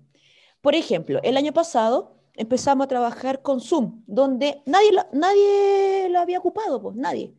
Por 0.61 0.75
ejemplo, 0.75 1.19
el 1.23 1.37
año 1.37 1.53
pasado 1.53 2.20
empezamos 2.35 2.85
a 2.85 2.87
trabajar 2.87 3.41
con 3.41 3.59
Zoom, 3.59 4.03
donde 4.07 4.61
nadie, 4.65 4.91
nadie 5.11 6.09
lo 6.09 6.19
había 6.19 6.39
ocupado, 6.39 6.81
pues 6.81 6.95
nadie. 6.95 7.33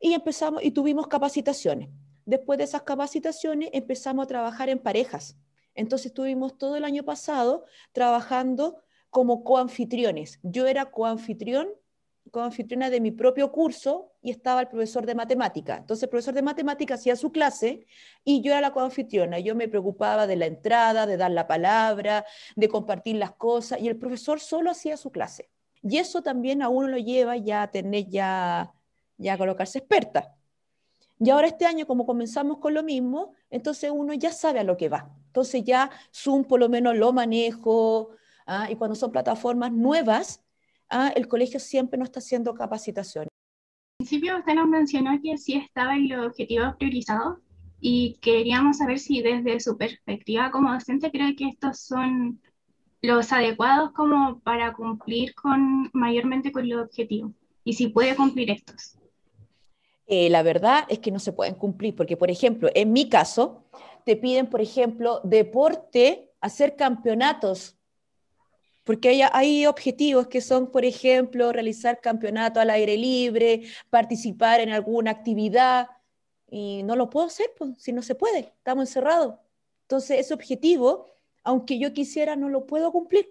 Y 0.00 0.12
empezamos 0.12 0.62
y 0.62 0.70
tuvimos 0.70 1.08
capacitaciones. 1.08 1.88
Después 2.24 2.58
de 2.58 2.64
esas 2.64 2.82
capacitaciones 2.82 3.70
empezamos 3.72 4.24
a 4.24 4.28
trabajar 4.28 4.68
en 4.68 4.78
parejas. 4.78 5.36
Entonces 5.74 6.06
estuvimos 6.06 6.58
todo 6.58 6.76
el 6.76 6.84
año 6.84 7.04
pasado 7.04 7.64
trabajando 7.92 8.82
como 9.10 9.44
coanfitriones. 9.44 10.38
Yo 10.42 10.66
era 10.66 10.90
coanfitrión, 10.90 11.68
coanfitriona 12.30 12.90
de 12.90 13.00
mi 13.00 13.10
propio 13.10 13.50
curso 13.52 14.12
y 14.22 14.30
estaba 14.30 14.60
el 14.62 14.68
profesor 14.68 15.06
de 15.06 15.14
matemática. 15.14 15.76
Entonces 15.76 16.04
el 16.04 16.08
profesor 16.08 16.34
de 16.34 16.42
matemática 16.42 16.94
hacía 16.94 17.16
su 17.16 17.32
clase 17.32 17.86
y 18.24 18.40
yo 18.42 18.52
era 18.52 18.60
la 18.60 18.72
coanfitriona. 18.72 19.38
Yo 19.38 19.54
me 19.54 19.68
preocupaba 19.68 20.26
de 20.26 20.36
la 20.36 20.46
entrada, 20.46 21.06
de 21.06 21.16
dar 21.16 21.30
la 21.30 21.46
palabra, 21.46 22.24
de 22.56 22.68
compartir 22.68 23.16
las 23.16 23.32
cosas 23.32 23.80
y 23.80 23.88
el 23.88 23.96
profesor 23.96 24.40
solo 24.40 24.70
hacía 24.70 24.96
su 24.96 25.10
clase. 25.10 25.48
Y 25.82 25.98
eso 25.98 26.22
también 26.22 26.62
a 26.62 26.68
uno 26.68 26.88
lo 26.88 26.98
lleva 26.98 27.36
ya 27.36 27.62
a 27.62 27.70
tener 27.70 28.06
ya, 28.08 28.72
ya 29.16 29.34
a 29.34 29.38
colocarse 29.38 29.78
experta. 29.78 30.34
Y 31.20 31.30
ahora 31.30 31.48
este 31.48 31.66
año, 31.66 31.86
como 31.86 32.06
comenzamos 32.06 32.58
con 32.58 32.74
lo 32.74 32.82
mismo, 32.82 33.32
entonces 33.50 33.90
uno 33.92 34.14
ya 34.14 34.32
sabe 34.32 34.60
a 34.60 34.64
lo 34.64 34.76
que 34.76 34.88
va. 34.88 35.10
Entonces 35.26 35.64
ya 35.64 35.90
Zoom 36.14 36.44
por 36.44 36.60
lo 36.60 36.68
menos 36.68 36.96
lo 36.96 37.12
manejo, 37.12 38.10
¿ah? 38.46 38.68
y 38.70 38.76
cuando 38.76 38.94
son 38.94 39.10
plataformas 39.10 39.72
nuevas, 39.72 40.42
¿ah? 40.90 41.12
el 41.14 41.28
colegio 41.28 41.60
siempre 41.60 41.98
nos 41.98 42.08
está 42.08 42.20
haciendo 42.20 42.54
capacitación. 42.54 43.24
Al 43.24 44.06
principio 44.06 44.38
usted 44.38 44.54
nos 44.54 44.68
mencionó 44.68 45.18
que 45.22 45.36
sí 45.38 45.54
estaban 45.54 46.08
los 46.08 46.26
objetivos 46.28 46.76
priorizados 46.76 47.38
y 47.80 48.18
queríamos 48.20 48.78
saber 48.78 48.98
si 48.98 49.22
desde 49.22 49.60
su 49.60 49.76
perspectiva 49.76 50.50
como 50.50 50.72
docente 50.72 51.10
cree 51.10 51.36
que 51.36 51.48
estos 51.48 51.80
son 51.80 52.40
los 53.02 53.32
adecuados 53.32 53.92
como 53.92 54.40
para 54.40 54.72
cumplir 54.72 55.34
con 55.34 55.90
mayormente 55.92 56.50
con 56.52 56.68
los 56.68 56.84
objetivos 56.84 57.32
y 57.64 57.74
si 57.74 57.88
puede 57.88 58.16
cumplir 58.16 58.50
estos. 58.50 58.98
Eh, 60.06 60.30
la 60.30 60.42
verdad 60.42 60.86
es 60.88 61.00
que 61.00 61.10
no 61.10 61.18
se 61.18 61.32
pueden 61.32 61.54
cumplir, 61.54 61.94
porque, 61.94 62.16
por 62.16 62.30
ejemplo, 62.30 62.70
en 62.74 62.94
mi 62.94 63.10
caso, 63.10 63.64
te 64.06 64.16
piden, 64.16 64.46
por 64.46 64.62
ejemplo, 64.62 65.20
deporte, 65.22 66.30
hacer 66.40 66.76
campeonatos, 66.76 67.77
porque 68.88 69.10
hay, 69.10 69.20
hay 69.34 69.66
objetivos 69.66 70.28
que 70.28 70.40
son, 70.40 70.70
por 70.70 70.86
ejemplo, 70.86 71.52
realizar 71.52 72.00
campeonato 72.00 72.58
al 72.58 72.70
aire 72.70 72.96
libre, 72.96 73.64
participar 73.90 74.60
en 74.60 74.70
alguna 74.70 75.10
actividad, 75.10 75.88
y 76.50 76.82
no 76.84 76.96
lo 76.96 77.10
puedo 77.10 77.26
hacer, 77.26 77.50
pues, 77.58 77.72
si 77.76 77.92
no 77.92 78.00
se 78.00 78.14
puede, 78.14 78.38
estamos 78.56 78.88
encerrados. 78.88 79.34
Entonces, 79.82 80.20
ese 80.20 80.32
objetivo, 80.32 81.04
aunque 81.44 81.78
yo 81.78 81.92
quisiera, 81.92 82.34
no 82.34 82.48
lo 82.48 82.64
puedo 82.64 82.90
cumplir. 82.90 83.28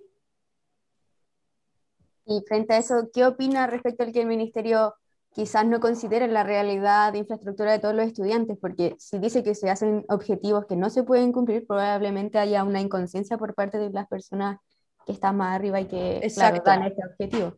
Y 2.27 2.39
frente 2.47 2.75
a 2.75 2.77
eso, 2.77 3.09
¿qué 3.11 3.25
opina 3.25 3.65
respecto 3.65 4.03
al 4.03 4.11
que 4.11 4.21
el 4.21 4.27
ministerio 4.27 4.93
quizás 5.31 5.65
no 5.65 5.79
consideren 5.79 6.33
la 6.33 6.43
realidad 6.43 7.13
de 7.13 7.17
infraestructura 7.17 7.71
de 7.71 7.79
todos 7.79 7.95
los 7.95 8.05
estudiantes, 8.05 8.59
porque 8.61 8.95
si 8.99 9.17
dice 9.17 9.41
que 9.41 9.55
se 9.55 9.71
hacen 9.71 10.05
objetivos 10.07 10.67
que 10.67 10.75
no 10.75 10.91
se 10.91 11.01
pueden 11.01 11.31
cumplir, 11.31 11.65
probablemente 11.65 12.37
haya 12.37 12.63
una 12.63 12.79
inconsciencia 12.79 13.39
por 13.39 13.55
parte 13.55 13.79
de 13.79 13.89
las 13.89 14.07
personas 14.07 14.59
que 15.07 15.13
están 15.13 15.37
más 15.37 15.55
arriba 15.55 15.79
y 15.79 15.85
que 15.85 16.17
Exacto. 16.17 16.69
dan 16.69 16.83
este 16.83 17.01
objetivo. 17.03 17.57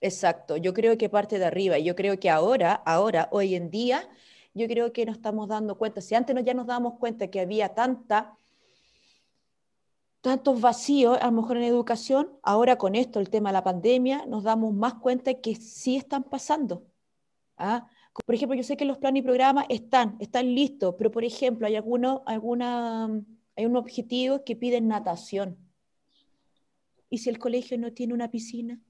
Exacto, 0.00 0.56
yo 0.56 0.72
creo 0.72 0.96
que 0.96 1.08
parte 1.08 1.38
de 1.38 1.44
arriba, 1.44 1.78
yo 1.78 1.96
creo 1.96 2.18
que 2.20 2.30
ahora, 2.30 2.72
ahora, 2.72 3.28
hoy 3.32 3.56
en 3.56 3.68
día, 3.68 4.08
yo 4.54 4.68
creo 4.68 4.92
que 4.92 5.04
nos 5.04 5.16
estamos 5.16 5.48
dando 5.48 5.76
cuenta, 5.76 6.00
si 6.00 6.14
antes 6.14 6.36
ya 6.44 6.54
nos 6.54 6.66
dábamos 6.66 6.98
cuenta 6.98 7.26
que 7.28 7.40
había 7.40 7.74
tanta 7.74 8.36
tantos 10.20 10.58
vacíos, 10.58 11.18
a 11.20 11.26
lo 11.26 11.32
mejor 11.32 11.58
en 11.58 11.64
educación, 11.64 12.30
ahora 12.42 12.76
con 12.76 12.94
esto, 12.94 13.20
el 13.20 13.28
tema 13.28 13.50
de 13.50 13.54
la 13.54 13.64
pandemia, 13.64 14.24
nos 14.26 14.44
damos 14.44 14.72
más 14.72 14.94
cuenta 14.94 15.34
que 15.34 15.54
sí 15.56 15.96
están 15.96 16.22
pasando. 16.22 16.86
¿ah? 17.58 17.86
Por 18.24 18.34
ejemplo, 18.34 18.56
yo 18.56 18.62
sé 18.62 18.76
que 18.76 18.86
los 18.86 18.96
planes 18.96 19.20
y 19.20 19.22
programas 19.22 19.66
están, 19.68 20.16
están 20.20 20.54
listos, 20.54 20.94
pero 20.96 21.10
por 21.10 21.24
ejemplo, 21.24 21.66
hay, 21.66 21.76
algunos, 21.76 22.22
alguna, 22.24 23.04
hay 23.56 23.66
unos 23.66 23.82
objetivos 23.82 24.42
que 24.46 24.56
piden 24.56 24.88
natación. 24.88 25.58
¿Y 27.10 27.18
si 27.18 27.30
el 27.30 27.38
colegio 27.38 27.78
no 27.78 27.92
tiene 27.92 28.14
una 28.14 28.30
piscina? 28.30 28.80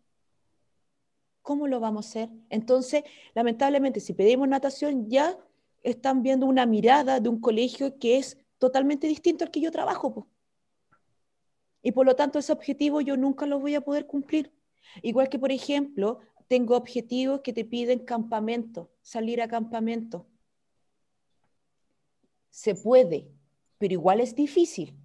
¿Cómo 1.42 1.66
lo 1.68 1.80
vamos 1.80 2.06
a 2.06 2.08
hacer? 2.08 2.30
Entonces, 2.48 3.04
lamentablemente, 3.34 4.00
si 4.00 4.14
pedimos 4.14 4.48
natación, 4.48 5.08
ya 5.10 5.38
están 5.82 6.22
viendo 6.22 6.46
una 6.46 6.64
mirada 6.64 7.20
de 7.20 7.28
un 7.28 7.40
colegio 7.40 7.98
que 7.98 8.16
es 8.16 8.38
totalmente 8.58 9.06
distinto 9.06 9.44
al 9.44 9.50
que 9.50 9.60
yo 9.60 9.70
trabajo. 9.70 10.26
Y 11.82 11.92
por 11.92 12.06
lo 12.06 12.16
tanto, 12.16 12.38
ese 12.38 12.52
objetivo 12.52 13.02
yo 13.02 13.16
nunca 13.16 13.44
lo 13.44 13.60
voy 13.60 13.74
a 13.74 13.82
poder 13.82 14.06
cumplir. 14.06 14.52
Igual 15.02 15.28
que, 15.28 15.38
por 15.38 15.52
ejemplo, 15.52 16.20
tengo 16.48 16.76
objetivos 16.76 17.40
que 17.42 17.52
te 17.52 17.64
piden 17.64 18.06
campamento, 18.06 18.90
salir 19.02 19.42
a 19.42 19.48
campamento. 19.48 20.26
Se 22.48 22.74
puede, 22.74 23.28
pero 23.76 23.92
igual 23.92 24.20
es 24.20 24.34
difícil. 24.34 24.96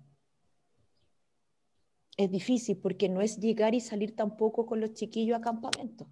Es 2.20 2.30
difícil 2.30 2.76
porque 2.76 3.08
no 3.08 3.22
es 3.22 3.40
llegar 3.40 3.74
y 3.74 3.80
salir 3.80 4.14
tampoco 4.14 4.66
con 4.66 4.82
los 4.82 4.94
chiquillos 4.94 5.38
a 5.38 5.42
campamento. 5.42 6.06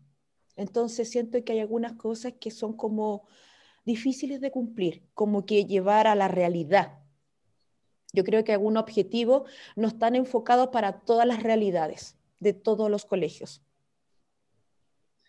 Entonces 0.56 1.10
siento 1.10 1.44
que 1.44 1.52
hay 1.52 1.60
algunas 1.60 1.98
cosas 1.98 2.36
que 2.40 2.50
son 2.50 2.78
como 2.78 3.28
difíciles 3.84 4.40
de 4.40 4.50
cumplir, 4.50 5.04
como 5.14 5.46
que 5.46 5.66
llevar 5.66 6.08
a 6.08 6.16
la 6.16 6.30
realidad. 6.30 7.00
Yo 8.14 8.24
creo 8.24 8.46
que 8.46 8.54
algunos 8.54 8.84
objetivos 8.84 9.52
no 9.76 9.90
están 9.90 10.16
enfocados 10.16 10.70
para 10.70 11.02
todas 11.02 11.28
las 11.28 11.44
realidades 11.44 12.16
de 12.40 12.54
todos 12.54 12.90
los 12.90 13.04
colegios. 13.04 13.62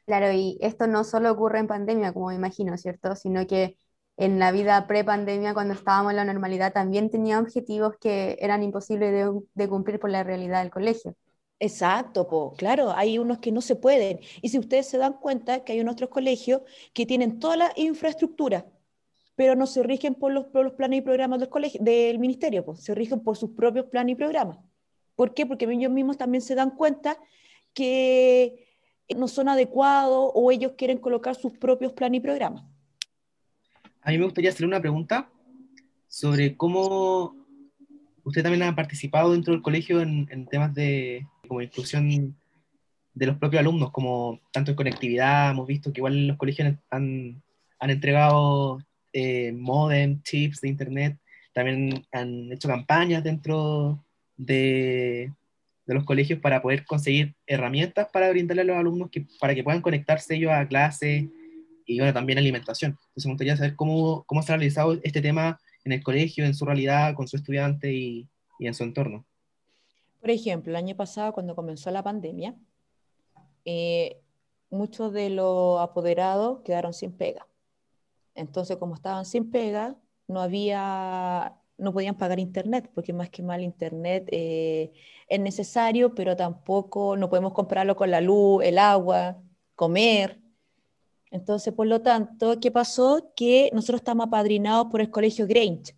Claro, 0.06 0.30
y 0.30 0.58
esto 0.60 0.86
no 0.86 1.02
solo 1.02 1.32
ocurre 1.32 1.58
en 1.58 1.66
pandemia, 1.66 2.12
como 2.12 2.28
me 2.28 2.36
imagino, 2.36 2.78
¿cierto? 2.78 3.16
Sino 3.16 3.48
que 3.48 3.76
en 4.18 4.40
la 4.40 4.50
vida 4.50 4.84
pre-pandemia, 4.88 5.54
cuando 5.54 5.74
estábamos 5.74 6.10
en 6.10 6.16
la 6.16 6.24
normalidad, 6.24 6.72
también 6.72 7.08
tenía 7.08 7.38
objetivos 7.38 7.94
que 8.00 8.36
eran 8.40 8.64
imposibles 8.64 9.32
de, 9.54 9.68
cumplir 9.68 10.00
por 10.00 10.10
la 10.10 10.24
realidad 10.24 10.60
del 10.60 10.72
colegio. 10.72 11.14
Exacto, 11.60 12.28
po. 12.28 12.52
claro, 12.56 12.92
hay 12.96 13.18
unos 13.18 13.38
que 13.38 13.52
no 13.52 13.60
se 13.60 13.76
pueden. 13.76 14.18
Y 14.42 14.48
si 14.48 14.58
ustedes 14.58 14.88
se 14.88 14.98
dan 14.98 15.14
cuenta 15.14 15.62
que 15.62 15.72
hay 15.72 15.80
otros 15.82 16.10
colegios 16.10 16.62
que 16.92 17.06
tienen 17.06 17.38
toda 17.38 17.56
la 17.56 17.72
infraestructura, 17.76 18.66
pero 19.36 19.54
no 19.54 19.68
se 19.68 19.84
rigen 19.84 20.16
por 20.16 20.32
los, 20.32 20.46
planes 20.46 20.98
y 20.98 21.02
programas 21.02 21.38
del, 21.38 21.48
colegio, 21.48 21.80
del 21.80 22.18
ministerio, 22.18 22.64
se 22.74 22.96
rigen 22.96 23.20
por 23.20 23.36
sus 23.36 23.50
propios 23.50 23.86
planes 23.86 24.14
y 24.14 24.16
programas. 24.16 24.58
¿Por 25.14 25.32
qué? 25.32 25.46
Porque 25.46 25.64
ellos 25.64 25.92
mismos 25.92 26.16
también 26.16 26.42
se 26.42 26.56
dan 26.56 26.70
cuenta 26.72 27.18
que 27.72 28.66
no 29.16 29.28
son 29.28 29.48
adecuados 29.48 30.32
o 30.34 30.50
ellos 30.50 30.72
quieren 30.76 30.98
colocar 30.98 31.36
sus 31.36 31.56
propios 31.56 31.92
planes 31.92 32.18
y 32.18 32.22
programas. 32.22 32.64
A 34.08 34.10
mí 34.10 34.16
me 34.16 34.24
gustaría 34.24 34.48
hacer 34.48 34.64
una 34.64 34.80
pregunta 34.80 35.28
sobre 36.06 36.56
cómo 36.56 37.36
usted 38.24 38.42
también 38.42 38.62
ha 38.62 38.74
participado 38.74 39.34
dentro 39.34 39.52
del 39.52 39.60
colegio 39.60 40.00
en, 40.00 40.46
temas 40.46 40.72
de 40.72 41.26
como 41.46 41.60
inclusión 41.60 42.34
de 43.12 43.26
los 43.26 43.36
propios 43.36 43.60
alumnos, 43.60 43.90
como 43.90 44.40
tanto 44.50 44.70
en 44.70 44.78
conectividad, 44.78 45.50
hemos 45.50 45.66
visto 45.66 45.92
que 45.92 46.00
igual 46.00 46.26
los 46.26 46.38
colegios 46.38 46.74
han, 46.88 47.42
han 47.78 47.90
entregado 47.90 48.78
eh, 49.12 49.52
modem, 49.52 50.22
chips 50.22 50.62
de 50.62 50.68
internet, 50.70 51.18
también 51.52 52.06
han 52.10 52.50
hecho 52.50 52.66
campañas 52.66 53.22
dentro 53.22 54.02
de, 54.38 55.34
de 55.84 55.94
los 55.94 56.04
colegios 56.04 56.40
para 56.40 56.62
poder 56.62 56.86
conseguir 56.86 57.34
herramientas 57.46 58.08
para 58.10 58.30
brindarle 58.30 58.62
a 58.62 58.64
los 58.64 58.76
alumnos 58.78 59.10
que, 59.10 59.26
para 59.38 59.54
que 59.54 59.62
puedan 59.62 59.82
conectarse 59.82 60.36
ellos 60.36 60.52
a 60.52 60.66
clase 60.66 61.28
y 61.88 61.98
bueno, 61.98 62.12
también 62.12 62.38
alimentación. 62.38 62.92
Entonces 62.92 63.26
me 63.26 63.32
gustaría 63.32 63.56
saber 63.56 63.74
cómo, 63.74 64.24
cómo 64.26 64.42
se 64.42 64.52
ha 64.52 64.56
realizado 64.56 64.98
este 65.02 65.22
tema 65.22 65.58
en 65.84 65.92
el 65.92 66.02
colegio, 66.02 66.44
en 66.44 66.54
su 66.54 66.64
realidad, 66.64 67.14
con 67.14 67.26
su 67.26 67.36
estudiante 67.36 67.92
y, 67.92 68.28
y 68.58 68.66
en 68.66 68.74
su 68.74 68.84
entorno. 68.84 69.24
Por 70.20 70.30
ejemplo, 70.30 70.70
el 70.70 70.76
año 70.76 70.94
pasado, 70.94 71.32
cuando 71.32 71.56
comenzó 71.56 71.90
la 71.90 72.02
pandemia, 72.02 72.54
eh, 73.64 74.20
muchos 74.70 75.12
de 75.12 75.30
los 75.30 75.80
apoderados 75.80 76.60
quedaron 76.62 76.92
sin 76.92 77.12
pega. 77.12 77.46
Entonces, 78.34 78.76
como 78.76 78.94
estaban 78.94 79.24
sin 79.24 79.50
pega, 79.50 79.96
no 80.26 80.40
había 80.40 81.54
no 81.78 81.92
podían 81.92 82.16
pagar 82.18 82.40
internet, 82.40 82.90
porque 82.92 83.12
más 83.12 83.30
que 83.30 83.42
mal 83.42 83.62
internet 83.62 84.28
eh, 84.32 84.92
es 85.28 85.40
necesario, 85.40 86.14
pero 86.14 86.36
tampoco 86.36 87.16
no 87.16 87.30
podemos 87.30 87.52
comprarlo 87.52 87.94
con 87.94 88.10
la 88.10 88.20
luz, 88.20 88.64
el 88.64 88.78
agua, 88.78 89.40
comer. 89.76 90.40
Entonces, 91.30 91.74
por 91.74 91.86
lo 91.86 92.00
tanto, 92.00 92.58
¿qué 92.60 92.70
pasó? 92.70 93.32
Que 93.36 93.70
nosotros 93.72 94.00
estamos 94.00 94.26
apadrinados 94.26 94.86
por 94.90 95.00
el 95.00 95.10
colegio 95.10 95.46
Grange, 95.46 95.94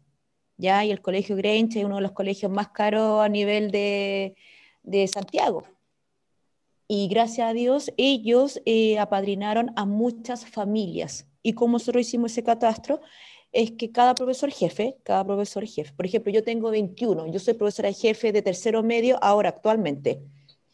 ¿ya? 0.57 0.85
Y 0.85 0.91
el 0.91 1.01
colegio 1.01 1.37
Grange 1.37 1.81
es 1.81 1.85
uno 1.85 1.97
de 1.97 2.03
los 2.03 2.13
colegios 2.13 2.51
más 2.51 2.69
caros 2.69 3.21
a 3.23 3.29
nivel 3.29 3.71
de, 3.71 4.35
de 4.83 5.07
Santiago. 5.09 5.65
Y 6.89 7.07
gracias 7.07 7.49
a 7.49 7.53
Dios, 7.53 7.93
ellos 7.97 8.61
eh, 8.65 8.99
apadrinaron 8.99 9.71
a 9.77 9.85
muchas 9.85 10.45
familias. 10.45 11.29
Y 11.43 11.53
como 11.53 11.75
nosotros 11.75 12.07
hicimos 12.07 12.33
ese 12.33 12.43
catastro, 12.43 13.01
es 13.53 13.73
que 13.73 13.93
cada 13.93 14.15
profesor 14.15 14.51
jefe, 14.51 14.97
cada 15.05 15.25
profesor 15.25 15.65
jefe, 15.67 15.93
por 15.93 16.07
ejemplo, 16.07 16.33
yo 16.33 16.43
tengo 16.43 16.71
21, 16.71 17.29
yo 17.29 17.39
soy 17.39 17.55
profesora 17.55 17.93
jefe 17.93 18.33
de 18.33 18.43
tercero 18.43 18.83
medio 18.83 19.19
ahora 19.23 19.51
actualmente, 19.51 20.21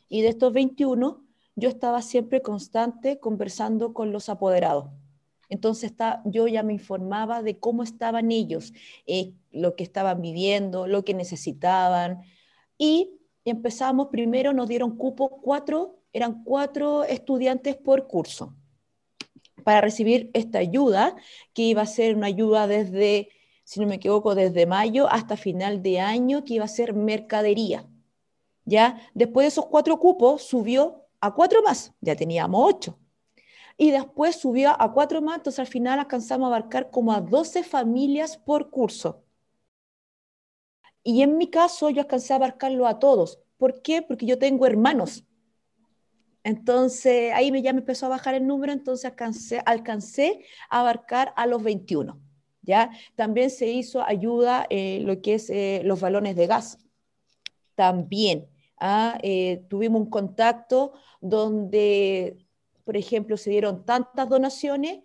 y 0.09 0.23
de 0.23 0.29
estos 0.29 0.53
21, 0.53 1.26
yo 1.57 1.69
estaba 1.71 2.03
siempre 2.03 2.43
constante 2.43 3.19
conversando 3.19 3.93
con 3.93 4.13
los 4.13 4.29
apoderados. 4.29 4.91
Entonces 5.49 5.91
está, 5.91 6.23
yo 6.25 6.47
ya 6.49 6.63
me 6.63 6.75
informaba 6.75 7.43
de 7.43 7.59
cómo 7.59 7.83
estaban 7.83 8.31
ellos, 8.31 8.73
eh, 9.07 9.33
lo 9.53 9.75
que 9.75 9.85
estaban 9.85 10.21
viviendo, 10.21 10.87
lo 10.87 11.05
que 11.05 11.15
necesitaban. 11.15 12.23
Y 12.79 13.19
empezamos, 13.45 14.09
primero 14.09 14.53
nos 14.53 14.69
dieron 14.69 14.97
cupo 14.97 15.41
cuatro, 15.41 16.01
eran 16.13 16.45
cuatro 16.45 17.05
estudiantes 17.05 17.77
por 17.77 18.07
curso 18.07 18.55
para 19.65 19.81
recibir 19.81 20.31
esta 20.33 20.59
ayuda, 20.59 21.17
que 21.53 21.63
iba 21.63 21.83
a 21.83 21.87
ser 21.87 22.17
una 22.17 22.29
ayuda 22.29 22.69
desde, 22.69 23.31
si 23.65 23.81
no 23.81 23.87
me 23.87 23.97
equivoco, 23.97 24.35
desde 24.35 24.67
mayo 24.67 25.09
hasta 25.11 25.37
final 25.37 25.83
de 25.83 25.99
año, 25.99 26.45
que 26.45 26.55
iba 26.55 26.65
a 26.65 26.69
ser 26.69 26.95
mercadería. 26.95 27.89
¿Ya? 28.65 29.01
Después 29.15 29.45
de 29.45 29.49
esos 29.49 29.67
cuatro 29.67 29.99
cupos 29.99 30.43
subió 30.43 31.06
a 31.21 31.35
cuatro 31.35 31.63
más, 31.63 31.93
ya 32.01 32.17
teníamos 32.17 32.61
ocho. 32.65 32.99
Y 33.77 33.91
después 33.91 34.37
subió 34.37 34.81
a 34.81 34.93
cuatro 34.93 35.21
más, 35.21 35.39
entonces 35.39 35.61
al 35.61 35.67
final 35.67 35.99
alcanzamos 35.99 36.47
a 36.47 36.49
abarcar 36.49 36.91
como 36.91 37.13
a 37.13 37.21
12 37.21 37.63
familias 37.63 38.39
por 38.39 38.71
curso. 38.71 39.23
Y 41.03 41.23
en 41.23 41.37
mi 41.39 41.49
caso 41.51 41.91
yo 41.91 42.01
alcancé 42.01 42.33
a 42.33 42.37
abarcarlo 42.37 42.87
a 42.87 42.99
todos. 42.99 43.39
¿Por 43.59 43.83
qué? 43.83 44.03
Porque 44.03 44.27
yo 44.27 44.39
tengo 44.39 44.67
hermanos. 44.67 45.25
Entonces 46.43 47.33
ahí 47.35 47.51
ya 47.63 47.73
me 47.73 47.81
empezó 47.81 48.07
a 48.07 48.11
bajar 48.11 48.35
el 48.35 48.47
número, 48.47 48.73
entonces 48.73 49.05
alcancé, 49.05 49.63
alcancé 49.67 50.45
a 50.71 50.81
abarcar 50.81 51.33
a 51.37 51.47
los 51.47 51.63
21. 51.63 52.21
¿ya? 52.63 52.91
También 53.15 53.51
se 53.51 53.69
hizo 53.69 54.03
ayuda 54.03 54.67
eh, 54.71 55.01
lo 55.03 55.21
que 55.23 55.35
es 55.35 55.51
eh, 55.51 55.83
los 55.85 56.01
balones 56.01 56.37
de 56.37 56.47
gas. 56.47 56.79
También 57.75 58.49
¿ah? 58.79 59.19
eh, 59.23 59.65
tuvimos 59.69 60.01
un 60.03 60.11
contacto 60.11 60.93
donde, 61.21 62.47
por 62.85 62.97
ejemplo, 62.97 63.37
se 63.37 63.51
dieron 63.51 63.85
tantas 63.85 64.29
donaciones 64.29 65.01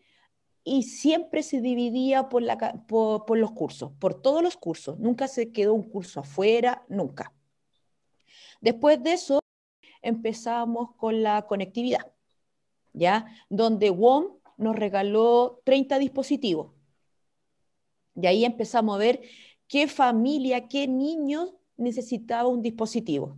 y 0.63 0.84
siempre 0.84 1.43
se 1.43 1.62
dividía 1.62 2.29
por, 2.29 2.43
los 2.43 3.51
cursos, 3.51 3.91
por 3.99 4.21
todos 4.21 4.43
los 4.43 4.57
cursos. 4.57 4.99
Nunca 4.99 5.27
se 5.27 5.51
quedó 5.51 5.73
un 5.73 5.84
curso 5.84 6.19
afuera, 6.19 6.86
nunca. 6.88 7.34
Después 8.62 9.01
de 9.01 9.13
eso, 9.13 9.39
empezamos 10.01 10.95
con 10.97 11.23
la 11.23 11.47
conectividad, 11.47 12.12
¿ya? 12.93 13.25
Donde 13.49 13.89
WOM 13.89 14.38
nos 14.57 14.75
regaló 14.75 15.62
30 15.63 15.97
dispositivos. 15.97 16.71
Y 18.15 18.27
ahí 18.27 18.45
empezamos 18.45 18.95
a 18.95 18.99
ver 18.99 19.21
qué 19.67 19.88
familia, 19.88 20.67
qué 20.67 20.88
niños 20.88 21.55
necesitaba 21.77 22.47
un 22.47 22.62
dispositivo. 22.62 23.38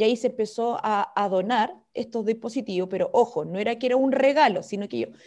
Y 0.00 0.02
ahí 0.02 0.16
se 0.16 0.28
empezó 0.28 0.78
a, 0.82 1.12
a, 1.14 1.28
donar 1.28 1.76
estos 1.92 2.24
dispositivos, 2.24 2.88
pero 2.88 3.10
ojo, 3.12 3.44
no 3.44 3.58
era 3.58 3.78
que 3.78 3.84
era 3.84 3.96
un 3.96 4.12
regalo, 4.12 4.62
sino 4.62 4.88
que 4.88 4.96
ellos 4.96 5.18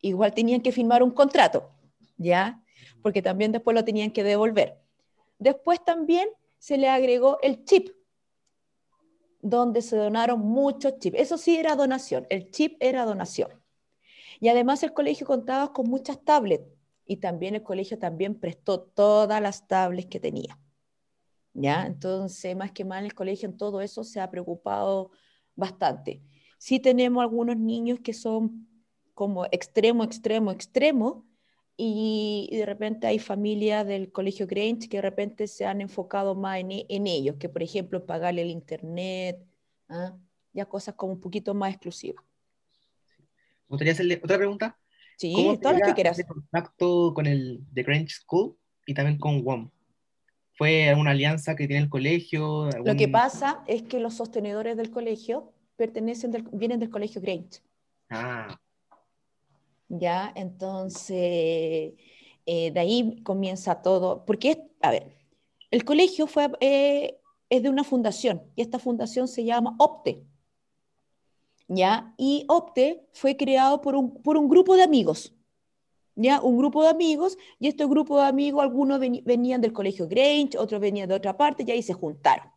igual 0.00 0.32
tenían 0.32 0.62
que 0.62 0.72
firmar 0.72 1.02
un 1.02 1.10
contrato, 1.10 1.70
¿ya? 2.16 2.64
Porque 3.02 3.20
también 3.20 3.52
después 3.52 3.74
lo 3.74 3.84
tenían 3.84 4.10
que 4.10 4.24
devolver. 4.24 4.80
Después 5.38 5.84
también 5.84 6.30
se 6.56 6.78
le 6.78 6.88
agregó 6.88 7.40
el 7.42 7.66
chip, 7.66 7.90
donde 9.42 9.82
se 9.82 9.96
donaron 9.96 10.40
muchos 10.40 10.98
chips. 10.98 11.20
Eso 11.20 11.36
sí 11.36 11.58
era 11.58 11.76
donación, 11.76 12.26
el 12.30 12.50
chip 12.50 12.78
era 12.80 13.04
donación. 13.04 13.50
Y 14.40 14.48
además 14.48 14.82
el 14.82 14.94
colegio 14.94 15.26
contaba 15.26 15.74
con 15.74 15.90
muchas 15.90 16.24
tablets 16.24 16.64
y 17.04 17.18
también 17.18 17.54
el 17.54 17.62
colegio 17.62 17.98
también 17.98 18.40
prestó 18.40 18.80
todas 18.80 19.42
las 19.42 19.68
tablets 19.68 20.08
que 20.08 20.20
tenía. 20.20 20.58
¿Ya? 21.54 21.86
Entonces, 21.86 22.56
más 22.56 22.72
que 22.72 22.84
mal, 22.84 23.04
el 23.04 23.14
colegio 23.14 23.48
en 23.48 23.56
todo 23.56 23.80
eso 23.80 24.04
se 24.04 24.20
ha 24.20 24.30
preocupado 24.30 25.10
bastante. 25.54 26.22
Sí 26.58 26.80
tenemos 26.80 27.22
algunos 27.22 27.56
niños 27.56 28.00
que 28.00 28.14
son 28.14 28.68
como 29.14 29.44
extremo, 29.46 30.04
extremo, 30.04 30.50
extremo, 30.50 31.26
y, 31.76 32.48
de 32.52 32.66
repente 32.66 33.06
hay 33.06 33.18
familias 33.18 33.86
del 33.86 34.12
colegio 34.12 34.46
Grange 34.46 34.88
que 34.88 34.98
de 34.98 35.02
repente 35.02 35.46
se 35.46 35.64
han 35.64 35.80
enfocado 35.80 36.34
más 36.34 36.58
en, 36.58 36.70
en 36.70 37.06
ellos, 37.06 37.36
que 37.36 37.48
por 37.48 37.62
ejemplo 37.62 38.04
pagarle 38.04 38.42
el 38.42 38.50
internet, 38.50 39.38
¿ah? 39.88 40.16
ya 40.52 40.66
cosas 40.66 40.94
como 40.94 41.14
un 41.14 41.20
poquito 41.20 41.54
más 41.54 41.70
exclusivas. 41.70 42.24
¿Me 43.68 43.74
gustaría 43.74 43.92
hacerle 43.94 44.20
otra 44.22 44.36
pregunta? 44.36 44.78
Sí, 45.16 45.58
todo 45.62 45.72
lo 45.72 45.80
que 45.86 45.94
quieras. 45.94 46.22
contacto 46.26 47.14
con 47.14 47.26
el 47.26 47.64
The 47.72 47.82
Grange 47.82 48.14
School 48.20 48.56
y 48.86 48.94
también 48.94 49.18
con 49.18 49.42
WOM? 49.42 49.70
¿Fue 50.54 50.88
alguna 50.88 51.12
alianza 51.12 51.56
que 51.56 51.66
tiene 51.66 51.82
el 51.82 51.88
colegio? 51.88 52.68
Lo 52.84 52.96
que 52.96 53.08
pasa 53.08 53.64
es 53.66 53.82
que 53.82 53.98
los 53.98 54.14
sostenedores 54.14 54.76
del 54.76 54.90
colegio 54.90 55.52
pertenecen 55.76 56.48
vienen 56.52 56.78
del 56.78 56.90
colegio 56.90 57.20
Grange. 57.20 57.60
Ah, 58.10 58.58
¿ya? 59.92 60.32
Entonces, 60.34 61.92
eh, 62.46 62.70
de 62.72 62.80
ahí 62.80 63.20
comienza 63.22 63.82
todo, 63.82 64.24
porque, 64.24 64.70
a 64.80 64.90
ver, 64.90 65.12
el 65.70 65.84
colegio 65.84 66.26
fue, 66.26 66.50
eh, 66.60 67.18
es 67.48 67.62
de 67.62 67.68
una 67.68 67.84
fundación 67.84 68.42
y 68.56 68.62
esta 68.62 68.78
fundación 68.78 69.28
se 69.28 69.44
llama 69.44 69.76
OPTE, 69.78 70.24
¿ya? 71.68 72.14
Y 72.16 72.44
OPTE 72.48 73.06
fue 73.12 73.36
creado 73.36 73.80
por 73.80 73.94
un, 73.94 74.22
por 74.22 74.36
un 74.36 74.48
grupo 74.48 74.74
de 74.74 74.82
amigos, 74.82 75.34
¿ya? 76.14 76.40
Un 76.40 76.58
grupo 76.58 76.82
de 76.82 76.88
amigos, 76.88 77.38
y 77.58 77.68
este 77.68 77.86
grupo 77.86 78.18
de 78.18 78.26
amigos, 78.26 78.62
algunos 78.62 79.00
venían 79.00 79.60
del 79.60 79.72
colegio 79.72 80.08
Grange, 80.08 80.58
otros 80.58 80.80
venían 80.80 81.08
de 81.08 81.14
otra 81.14 81.36
parte, 81.36 81.64
y 81.66 81.70
ahí 81.70 81.82
se 81.82 81.92
juntaron. 81.92 82.52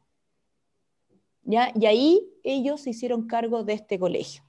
¿ya? 1.43 1.71
Y 1.75 1.85
ahí 1.85 2.27
ellos 2.43 2.81
se 2.81 2.89
hicieron 2.91 3.27
cargo 3.27 3.63
de 3.63 3.73
este 3.73 3.97
colegio. 3.97 4.43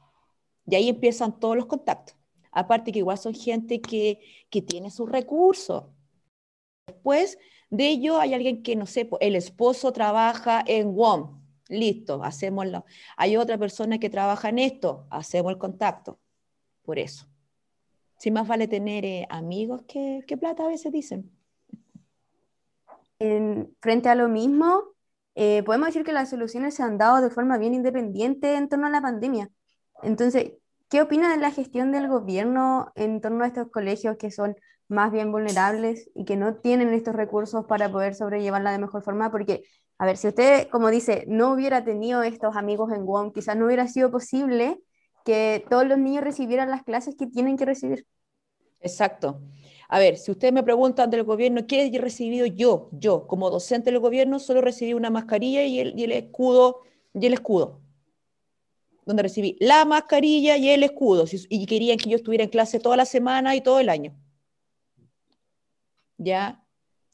Y 0.66 0.74
ahí 0.74 0.88
empiezan 0.88 1.38
todos 1.38 1.56
los 1.56 1.66
contactos. 1.66 2.16
Aparte 2.50 2.90
que 2.90 2.98
igual 3.00 3.18
son 3.18 3.34
gente 3.34 3.80
que, 3.80 4.20
que 4.50 4.62
tiene 4.62 4.90
sus 4.90 5.08
recursos. 5.10 5.84
Después 6.86 7.38
de 7.70 7.88
ello 7.88 8.18
hay 8.18 8.34
alguien 8.34 8.62
que, 8.62 8.76
no 8.76 8.86
sé, 8.86 9.08
el 9.20 9.36
esposo 9.36 9.92
trabaja 9.92 10.64
en 10.66 10.94
WOM. 10.94 11.42
Listo, 11.68 12.22
hacémoslo. 12.22 12.84
Hay 13.16 13.36
otra 13.36 13.58
persona 13.58 13.98
que 13.98 14.08
trabaja 14.08 14.48
en 14.48 14.58
esto, 14.60 15.06
hacemos 15.10 15.52
el 15.52 15.58
contacto. 15.58 16.18
Por 16.82 16.98
eso. 16.98 17.26
Si 18.18 18.30
más 18.30 18.48
vale 18.48 18.68
tener 18.68 19.04
eh, 19.04 19.26
amigos 19.30 19.82
que, 19.86 20.24
plata 20.40 20.64
a 20.64 20.68
veces 20.68 20.92
dicen. 20.92 21.30
frente 23.80 24.08
a 24.08 24.14
lo 24.14 24.28
mismo, 24.28 24.82
eh, 25.34 25.62
podemos 25.64 25.88
decir 25.88 26.04
que 26.04 26.12
las 26.12 26.30
soluciones 26.30 26.74
se 26.74 26.82
han 26.82 26.96
dado 26.98 27.20
de 27.20 27.30
forma 27.30 27.58
bien 27.58 27.74
independiente 27.74 28.56
en 28.56 28.68
torno 28.68 28.86
a 28.86 28.90
la 28.90 29.02
pandemia. 29.02 29.50
Entonces, 30.02 30.52
¿qué 30.88 31.02
opina 31.02 31.30
de 31.30 31.36
la 31.36 31.50
gestión 31.50 31.92
del 31.92 32.08
gobierno 32.08 32.90
en 32.94 33.20
torno 33.20 33.44
a 33.44 33.48
estos 33.48 33.70
colegios 33.70 34.16
que 34.16 34.30
son 34.30 34.56
más 34.88 35.12
bien 35.12 35.32
vulnerables 35.32 36.10
y 36.14 36.24
que 36.24 36.36
no 36.36 36.56
tienen 36.56 36.92
estos 36.94 37.14
recursos 37.14 37.66
para 37.66 37.90
poder 37.90 38.14
sobrellevarla 38.14 38.72
de 38.72 38.78
mejor 38.78 39.02
forma? 39.02 39.30
Porque, 39.30 39.64
a 39.98 40.06
ver, 40.06 40.16
si 40.16 40.28
usted, 40.28 40.68
como 40.68 40.90
dice, 40.90 41.24
no 41.28 41.52
hubiera 41.52 41.84
tenido 41.84 42.22
estos 42.22 42.56
amigos 42.56 42.92
en 42.92 43.04
WOM, 43.04 43.32
quizás 43.32 43.56
no 43.56 43.66
hubiera 43.66 43.88
sido 43.88 44.10
posible 44.10 44.80
que 45.26 45.66
todos 45.68 45.84
los 45.84 45.98
niños 45.98 46.22
recibieran 46.22 46.70
las 46.70 46.84
clases 46.84 47.16
que 47.16 47.26
tienen 47.26 47.56
que 47.56 47.64
recibir. 47.64 48.06
Exacto. 48.80 49.40
A 49.88 49.98
ver, 49.98 50.16
si 50.18 50.30
ustedes 50.30 50.54
me 50.54 50.62
preguntan 50.62 51.10
del 51.10 51.24
gobierno, 51.24 51.66
¿qué 51.66 51.86
he 51.86 51.98
recibido 51.98 52.46
yo? 52.46 52.88
Yo, 52.92 53.26
como 53.26 53.50
docente 53.50 53.90
del 53.90 53.98
gobierno, 53.98 54.38
solo 54.38 54.60
recibí 54.60 54.94
una 54.94 55.10
mascarilla 55.10 55.64
y 55.64 55.80
el, 55.80 55.98
y 55.98 56.04
el 56.04 56.12
escudo, 56.12 56.82
y 57.12 57.26
el 57.26 57.32
escudo. 57.32 57.80
Donde 59.04 59.24
recibí 59.24 59.56
la 59.58 59.84
mascarilla 59.84 60.56
y 60.56 60.68
el 60.68 60.84
escudo. 60.84 61.24
Y 61.48 61.66
querían 61.66 61.98
que 61.98 62.10
yo 62.10 62.16
estuviera 62.16 62.44
en 62.44 62.50
clase 62.50 62.78
toda 62.78 62.96
la 62.96 63.04
semana 63.04 63.56
y 63.56 63.60
todo 63.60 63.80
el 63.80 63.88
año. 63.88 64.16
¿Ya? 66.18 66.64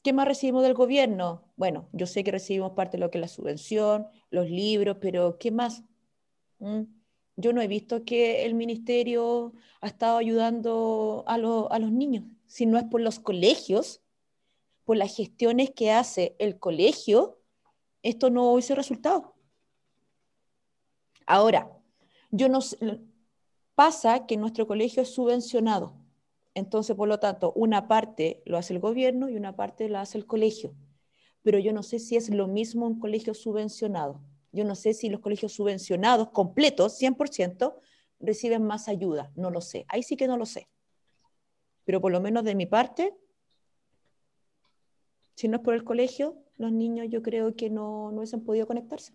¿Qué 0.03 0.13
más 0.13 0.27
recibimos 0.27 0.61
del 0.61 0.75
gobierno? 0.75 1.51
Bueno, 1.55 1.89
yo 1.93 2.05
sé 2.05 2.23
que 2.23 2.31
recibimos 2.31 2.73
parte 2.73 2.97
de 2.97 3.01
lo 3.01 3.09
que 3.09 3.17
es 3.17 3.21
la 3.21 3.27
subvención, 3.27 4.07
los 4.29 4.49
libros, 4.49 4.97
pero 5.01 5.39
¿qué 5.39 5.49
más? 5.49 5.83
¿Mm? 6.59 6.83
Yo 7.35 7.53
no 7.53 7.61
he 7.61 7.67
visto 7.67 8.05
que 8.05 8.45
el 8.45 8.53
ministerio 8.53 9.53
ha 9.81 9.87
estado 9.87 10.17
ayudando 10.17 11.23
a, 11.27 11.37
los 11.37 11.91
niños, 11.91 12.25
si 12.47 12.65
no 12.65 12.77
es 12.77 12.83
por 12.85 13.01
los 13.01 13.19
colegios, 13.19 14.01
por 14.83 14.97
las 14.97 15.15
gestiones 15.15 15.71
que 15.71 15.91
hace 15.91 16.35
el 16.39 16.59
colegio, 16.59 17.39
esto 18.03 18.29
no 18.29 18.51
hubiese 18.51 18.75
resultado. 18.75 19.33
Ahora, 21.25 21.71
yo 22.31 22.49
no 22.49 22.59
pasa 23.75 24.25
que 24.25 24.37
nuestro 24.37 24.67
colegio 24.67 25.01
es 25.01 25.13
subvencionado. 25.13 25.95
Entonces, 26.53 26.95
por 26.95 27.07
lo 27.07 27.19
tanto, 27.19 27.51
una 27.55 27.87
parte 27.87 28.43
lo 28.45 28.57
hace 28.57 28.73
el 28.73 28.79
gobierno 28.79 29.29
y 29.29 29.35
una 29.35 29.55
parte 29.55 29.89
lo 29.89 29.97
hace 29.97 30.17
el 30.17 30.27
colegio. 30.27 30.75
Pero 31.41 31.59
yo 31.59 31.73
no 31.73 31.81
sé 31.81 31.99
si 31.99 32.15
es 32.15 32.29
lo 32.29 32.47
mismo 32.47 32.85
un 32.85 32.99
colegio 32.99 33.33
subvencionado. 33.33 34.21
Yo 34.53 34.63
no 34.63 34.75
sé 34.75 34.93
si 34.93 35.09
los 35.09 35.19
colegios 35.19 35.51
subvencionados 35.51 36.29
completos, 36.29 36.97
100%, 37.01 37.75
reciben 38.19 38.63
más 38.63 38.87
ayuda. 38.87 39.31
No 39.35 39.49
lo 39.49 39.61
sé. 39.61 39.85
Ahí 39.89 40.03
sí 40.03 40.15
que 40.15 40.27
no 40.27 40.37
lo 40.37 40.45
sé. 40.45 40.69
Pero 41.85 41.99
por 41.99 42.11
lo 42.11 42.21
menos 42.21 42.43
de 42.43 42.55
mi 42.55 42.67
parte, 42.67 43.13
si 45.35 45.47
no 45.47 45.57
es 45.57 45.63
por 45.63 45.73
el 45.73 45.83
colegio, 45.83 46.37
los 46.57 46.71
niños 46.71 47.07
yo 47.09 47.23
creo 47.23 47.55
que 47.55 47.71
no, 47.71 48.11
no 48.11 48.17
hubiesen 48.17 48.45
podido 48.45 48.67
conectarse. 48.67 49.13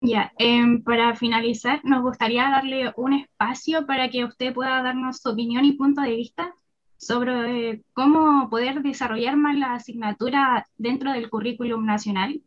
Ya, 0.00 0.32
em, 0.38 0.82
para 0.82 1.14
finalizar, 1.14 1.84
nos 1.84 2.02
gustaría 2.02 2.42
darle 2.50 2.92
un 2.96 3.12
espacio 3.12 3.86
para 3.86 4.08
que 4.10 4.24
usted 4.24 4.52
pueda 4.52 4.82
darnos 4.82 5.18
su 5.18 5.28
opinión 5.28 5.64
y 5.64 5.74
punto 5.74 6.00
de 6.00 6.16
vista 6.16 6.54
sobre 6.96 7.70
eh, 7.70 7.82
cómo 7.92 8.48
poder 8.48 8.82
desarrollar 8.82 9.36
más 9.36 9.56
la 9.56 9.74
asignatura 9.74 10.66
dentro 10.76 11.12
del 11.12 11.30
currículum 11.30 11.84
nacional 11.84 12.42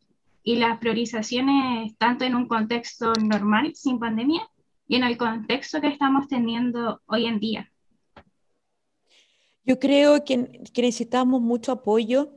y 0.48 0.58
las 0.58 0.78
priorizaciones 0.78 1.98
tanto 1.98 2.24
en 2.24 2.36
un 2.36 2.48
contexto 2.48 3.12
normal, 3.14 3.74
sin 3.74 4.00
pandemia, 4.00 4.48
y 4.88 4.96
en 4.96 5.04
el 5.04 5.18
contexto 5.18 5.82
que 5.82 5.88
estamos 5.88 6.28
teniendo 6.28 7.02
hoy 7.08 7.26
en 7.26 7.40
día. 7.40 7.72
Yo 9.64 9.80
creo 9.80 10.24
que, 10.24 10.38
necesitamos 10.38 11.42
mucho 11.42 11.72
apoyo 11.72 12.30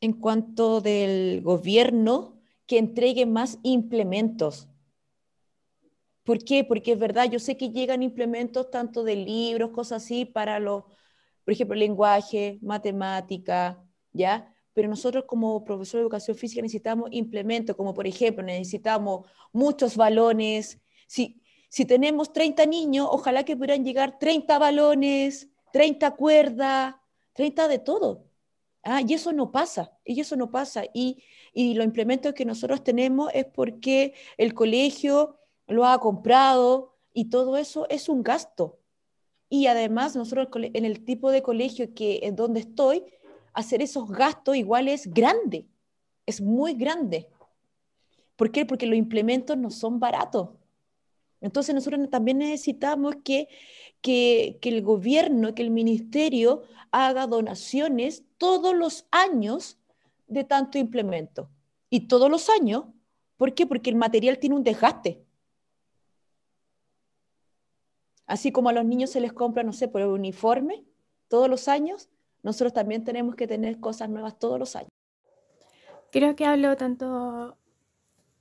en 0.00 0.12
cuanto 0.12 0.80
del 0.80 1.42
gobierno 1.42 2.38
que 2.66 2.78
entregue 2.78 3.26
más 3.26 3.58
implementos. 3.64 4.68
¿Por 6.22 6.44
qué? 6.44 6.62
Porque 6.62 6.92
es 6.92 6.98
verdad, 7.00 7.28
yo 7.28 7.40
sé 7.40 7.56
que 7.56 7.70
llegan 7.70 8.04
implementos 8.04 8.70
tanto 8.70 9.02
de 9.02 9.16
libros, 9.16 9.70
cosas 9.70 10.04
así, 10.04 10.24
para 10.24 10.60
los, 10.60 10.84
por 11.44 11.52
ejemplo, 11.52 11.74
lenguaje, 11.74 12.60
matemática, 12.62 13.82
¿ya? 14.12 14.55
Pero 14.76 14.88
nosotros 14.88 15.24
como 15.26 15.64
profesor 15.64 16.00
de 16.00 16.02
educación 16.02 16.36
física 16.36 16.60
necesitamos 16.60 17.08
implementos, 17.10 17.74
como 17.74 17.94
por 17.94 18.06
ejemplo 18.06 18.44
necesitamos 18.44 19.26
muchos 19.50 19.96
balones. 19.96 20.78
Si, 21.06 21.40
si 21.70 21.86
tenemos 21.86 22.30
30 22.30 22.66
niños, 22.66 23.08
ojalá 23.10 23.42
que 23.42 23.56
pudieran 23.56 23.86
llegar 23.86 24.18
30 24.18 24.58
balones, 24.58 25.48
30 25.72 26.10
cuerdas, 26.10 26.94
30 27.32 27.68
de 27.68 27.78
todo. 27.78 28.26
Ah, 28.82 29.00
y 29.00 29.14
eso 29.14 29.32
no 29.32 29.50
pasa, 29.50 29.96
y 30.04 30.20
eso 30.20 30.36
no 30.36 30.50
pasa. 30.50 30.84
Y, 30.92 31.22
y 31.54 31.72
los 31.72 31.86
implementos 31.86 32.34
que 32.34 32.44
nosotros 32.44 32.84
tenemos 32.84 33.30
es 33.32 33.46
porque 33.46 34.12
el 34.36 34.52
colegio 34.52 35.38
lo 35.68 35.86
ha 35.86 35.98
comprado 36.00 36.98
y 37.14 37.30
todo 37.30 37.56
eso 37.56 37.86
es 37.88 38.10
un 38.10 38.22
gasto. 38.22 38.78
Y 39.48 39.68
además 39.68 40.14
nosotros 40.16 40.48
en 40.54 40.84
el 40.84 41.02
tipo 41.06 41.30
de 41.30 41.40
colegio 41.40 41.94
que 41.94 42.20
en 42.24 42.36
donde 42.36 42.60
estoy, 42.60 43.04
hacer 43.56 43.80
esos 43.80 44.08
gastos 44.10 44.54
igual 44.54 44.86
es 44.86 45.12
grande, 45.12 45.66
es 46.26 46.40
muy 46.42 46.74
grande. 46.74 47.28
¿Por 48.36 48.52
qué? 48.52 48.66
Porque 48.66 48.86
los 48.86 48.98
implementos 48.98 49.56
no 49.56 49.70
son 49.70 49.98
baratos. 49.98 50.50
Entonces 51.40 51.74
nosotros 51.74 52.10
también 52.10 52.38
necesitamos 52.38 53.16
que, 53.24 53.48
que, 54.02 54.58
que 54.60 54.68
el 54.68 54.82
gobierno, 54.82 55.54
que 55.54 55.62
el 55.62 55.70
ministerio 55.70 56.64
haga 56.90 57.26
donaciones 57.26 58.24
todos 58.36 58.76
los 58.76 59.06
años 59.10 59.78
de 60.26 60.44
tanto 60.44 60.76
implemento. 60.76 61.48
Y 61.88 62.08
todos 62.08 62.30
los 62.30 62.50
años, 62.50 62.84
¿por 63.38 63.54
qué? 63.54 63.66
Porque 63.66 63.88
el 63.88 63.96
material 63.96 64.38
tiene 64.38 64.56
un 64.56 64.64
desgaste. 64.64 65.24
Así 68.26 68.52
como 68.52 68.68
a 68.68 68.72
los 68.74 68.84
niños 68.84 69.10
se 69.10 69.20
les 69.20 69.32
compra, 69.32 69.62
no 69.62 69.72
sé, 69.72 69.88
por 69.88 70.02
el 70.02 70.08
uniforme 70.08 70.84
todos 71.28 71.48
los 71.48 71.68
años, 71.68 72.10
nosotros 72.46 72.72
también 72.72 73.02
tenemos 73.02 73.34
que 73.34 73.48
tener 73.48 73.80
cosas 73.80 74.08
nuevas 74.08 74.38
todos 74.38 74.56
los 74.56 74.76
años. 74.76 74.88
Creo 76.12 76.36
que 76.36 76.46
hablo 76.46 76.76
tanto 76.76 77.58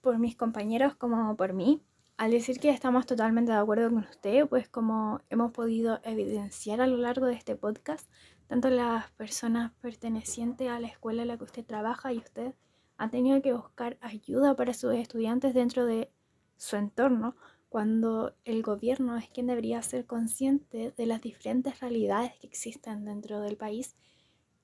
por 0.01 0.19
mis 0.19 0.35
compañeros 0.35 0.95
como 0.95 1.35
por 1.35 1.53
mí. 1.53 1.81
Al 2.15 2.29
decir 2.29 2.59
que 2.59 2.69
estamos 2.69 3.07
totalmente 3.07 3.51
de 3.51 3.57
acuerdo 3.57 3.89
con 3.89 4.03
usted, 4.03 4.47
pues 4.47 4.69
como 4.69 5.21
hemos 5.31 5.51
podido 5.53 6.01
evidenciar 6.03 6.81
a 6.81 6.87
lo 6.87 6.97
largo 6.97 7.25
de 7.25 7.33
este 7.33 7.55
podcast, 7.55 8.07
tanto 8.45 8.69
las 8.69 9.09
personas 9.13 9.71
pertenecientes 9.81 10.69
a 10.69 10.79
la 10.79 10.85
escuela 10.85 11.23
en 11.23 11.29
la 11.29 11.37
que 11.39 11.45
usted 11.45 11.65
trabaja 11.65 12.13
y 12.13 12.19
usted 12.19 12.53
han 12.97 13.09
tenido 13.09 13.41
que 13.41 13.53
buscar 13.53 13.97
ayuda 14.01 14.55
para 14.55 14.75
sus 14.75 14.93
estudiantes 14.93 15.55
dentro 15.55 15.87
de 15.87 16.11
su 16.57 16.75
entorno, 16.75 17.35
cuando 17.75 18.33
el 18.45 18.61
gobierno 18.61 19.17
es 19.17 19.27
quien 19.27 19.47
debería 19.47 19.81
ser 19.81 20.05
consciente 20.05 20.93
de 20.95 21.05
las 21.05 21.21
diferentes 21.21 21.81
realidades 21.81 22.31
que 22.39 22.47
existen 22.47 23.03
dentro 23.03 23.41
del 23.41 23.57
país 23.57 23.97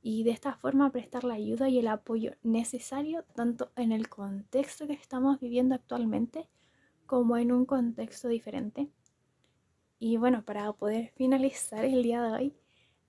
y 0.02 0.24
de 0.24 0.32
esta 0.32 0.54
forma 0.54 0.94
prestar 0.94 1.26
la 1.26 1.34
ayuda 1.34 1.68
y 1.68 1.78
el 1.78 1.90
apoyo 1.90 2.36
necesario 2.42 3.26
tanto 3.36 3.70
en 3.76 3.92
el 3.92 4.08
contexto 4.08 4.88
que 4.88 4.94
estamos 4.94 5.42
viviendo 5.42 5.76
actualmente 5.76 6.48
como 7.06 7.36
en 7.36 7.52
un 7.52 7.66
contexto 7.66 8.30
diferente. 8.30 8.88
Y 10.00 10.16
bueno, 10.16 10.46
para 10.46 10.72
poder 10.72 11.12
finalizar 11.18 11.84
el 11.84 12.04
día 12.04 12.24
de 12.24 12.32
hoy 12.32 12.56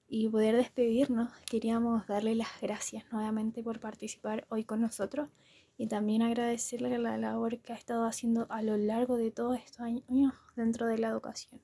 y 0.08 0.28
poder 0.28 0.56
despedirnos, 0.56 1.30
queríamos 1.48 2.08
darle 2.08 2.34
las 2.34 2.60
gracias 2.60 3.04
nuevamente 3.12 3.62
por 3.62 3.78
participar 3.78 4.48
hoy 4.48 4.64
con 4.64 4.80
nosotros 4.80 5.28
y 5.76 5.88
también 5.88 6.22
agradecerle 6.22 6.98
la 6.98 7.16
labor 7.16 7.58
que 7.58 7.72
ha 7.72 7.76
estado 7.76 8.04
haciendo 8.04 8.46
a 8.50 8.62
lo 8.62 8.76
largo 8.76 9.16
de 9.16 9.30
todos 9.30 9.58
estos 9.58 9.80
años 9.80 10.34
dentro 10.56 10.86
de 10.86 10.98
la 10.98 11.08
educación. 11.08 11.60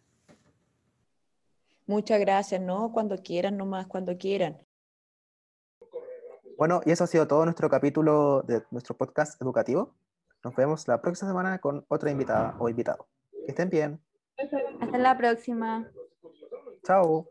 Muchas 1.86 2.20
gracias, 2.20 2.60
¿no? 2.60 2.92
Cuando 2.92 3.16
quieran, 3.16 3.56
nomás 3.56 3.86
cuando 3.86 4.16
quieran. 4.18 4.58
Bueno, 6.58 6.80
y 6.84 6.90
eso 6.90 7.04
ha 7.04 7.06
sido 7.06 7.26
todo 7.28 7.44
nuestro 7.44 7.70
capítulo 7.70 8.42
de 8.42 8.62
nuestro 8.70 8.96
podcast 8.96 9.40
educativo. 9.40 9.94
Nos 10.44 10.54
vemos 10.56 10.86
la 10.88 11.00
próxima 11.00 11.30
semana 11.30 11.58
con 11.60 11.84
otra 11.88 12.10
invitada 12.10 12.56
o 12.58 12.68
invitado. 12.68 13.06
Que 13.30 13.52
estén 13.52 13.70
bien. 13.70 14.00
Hasta 14.80 14.98
la 14.98 15.16
próxima. 15.16 15.88
Chao. 16.84 17.28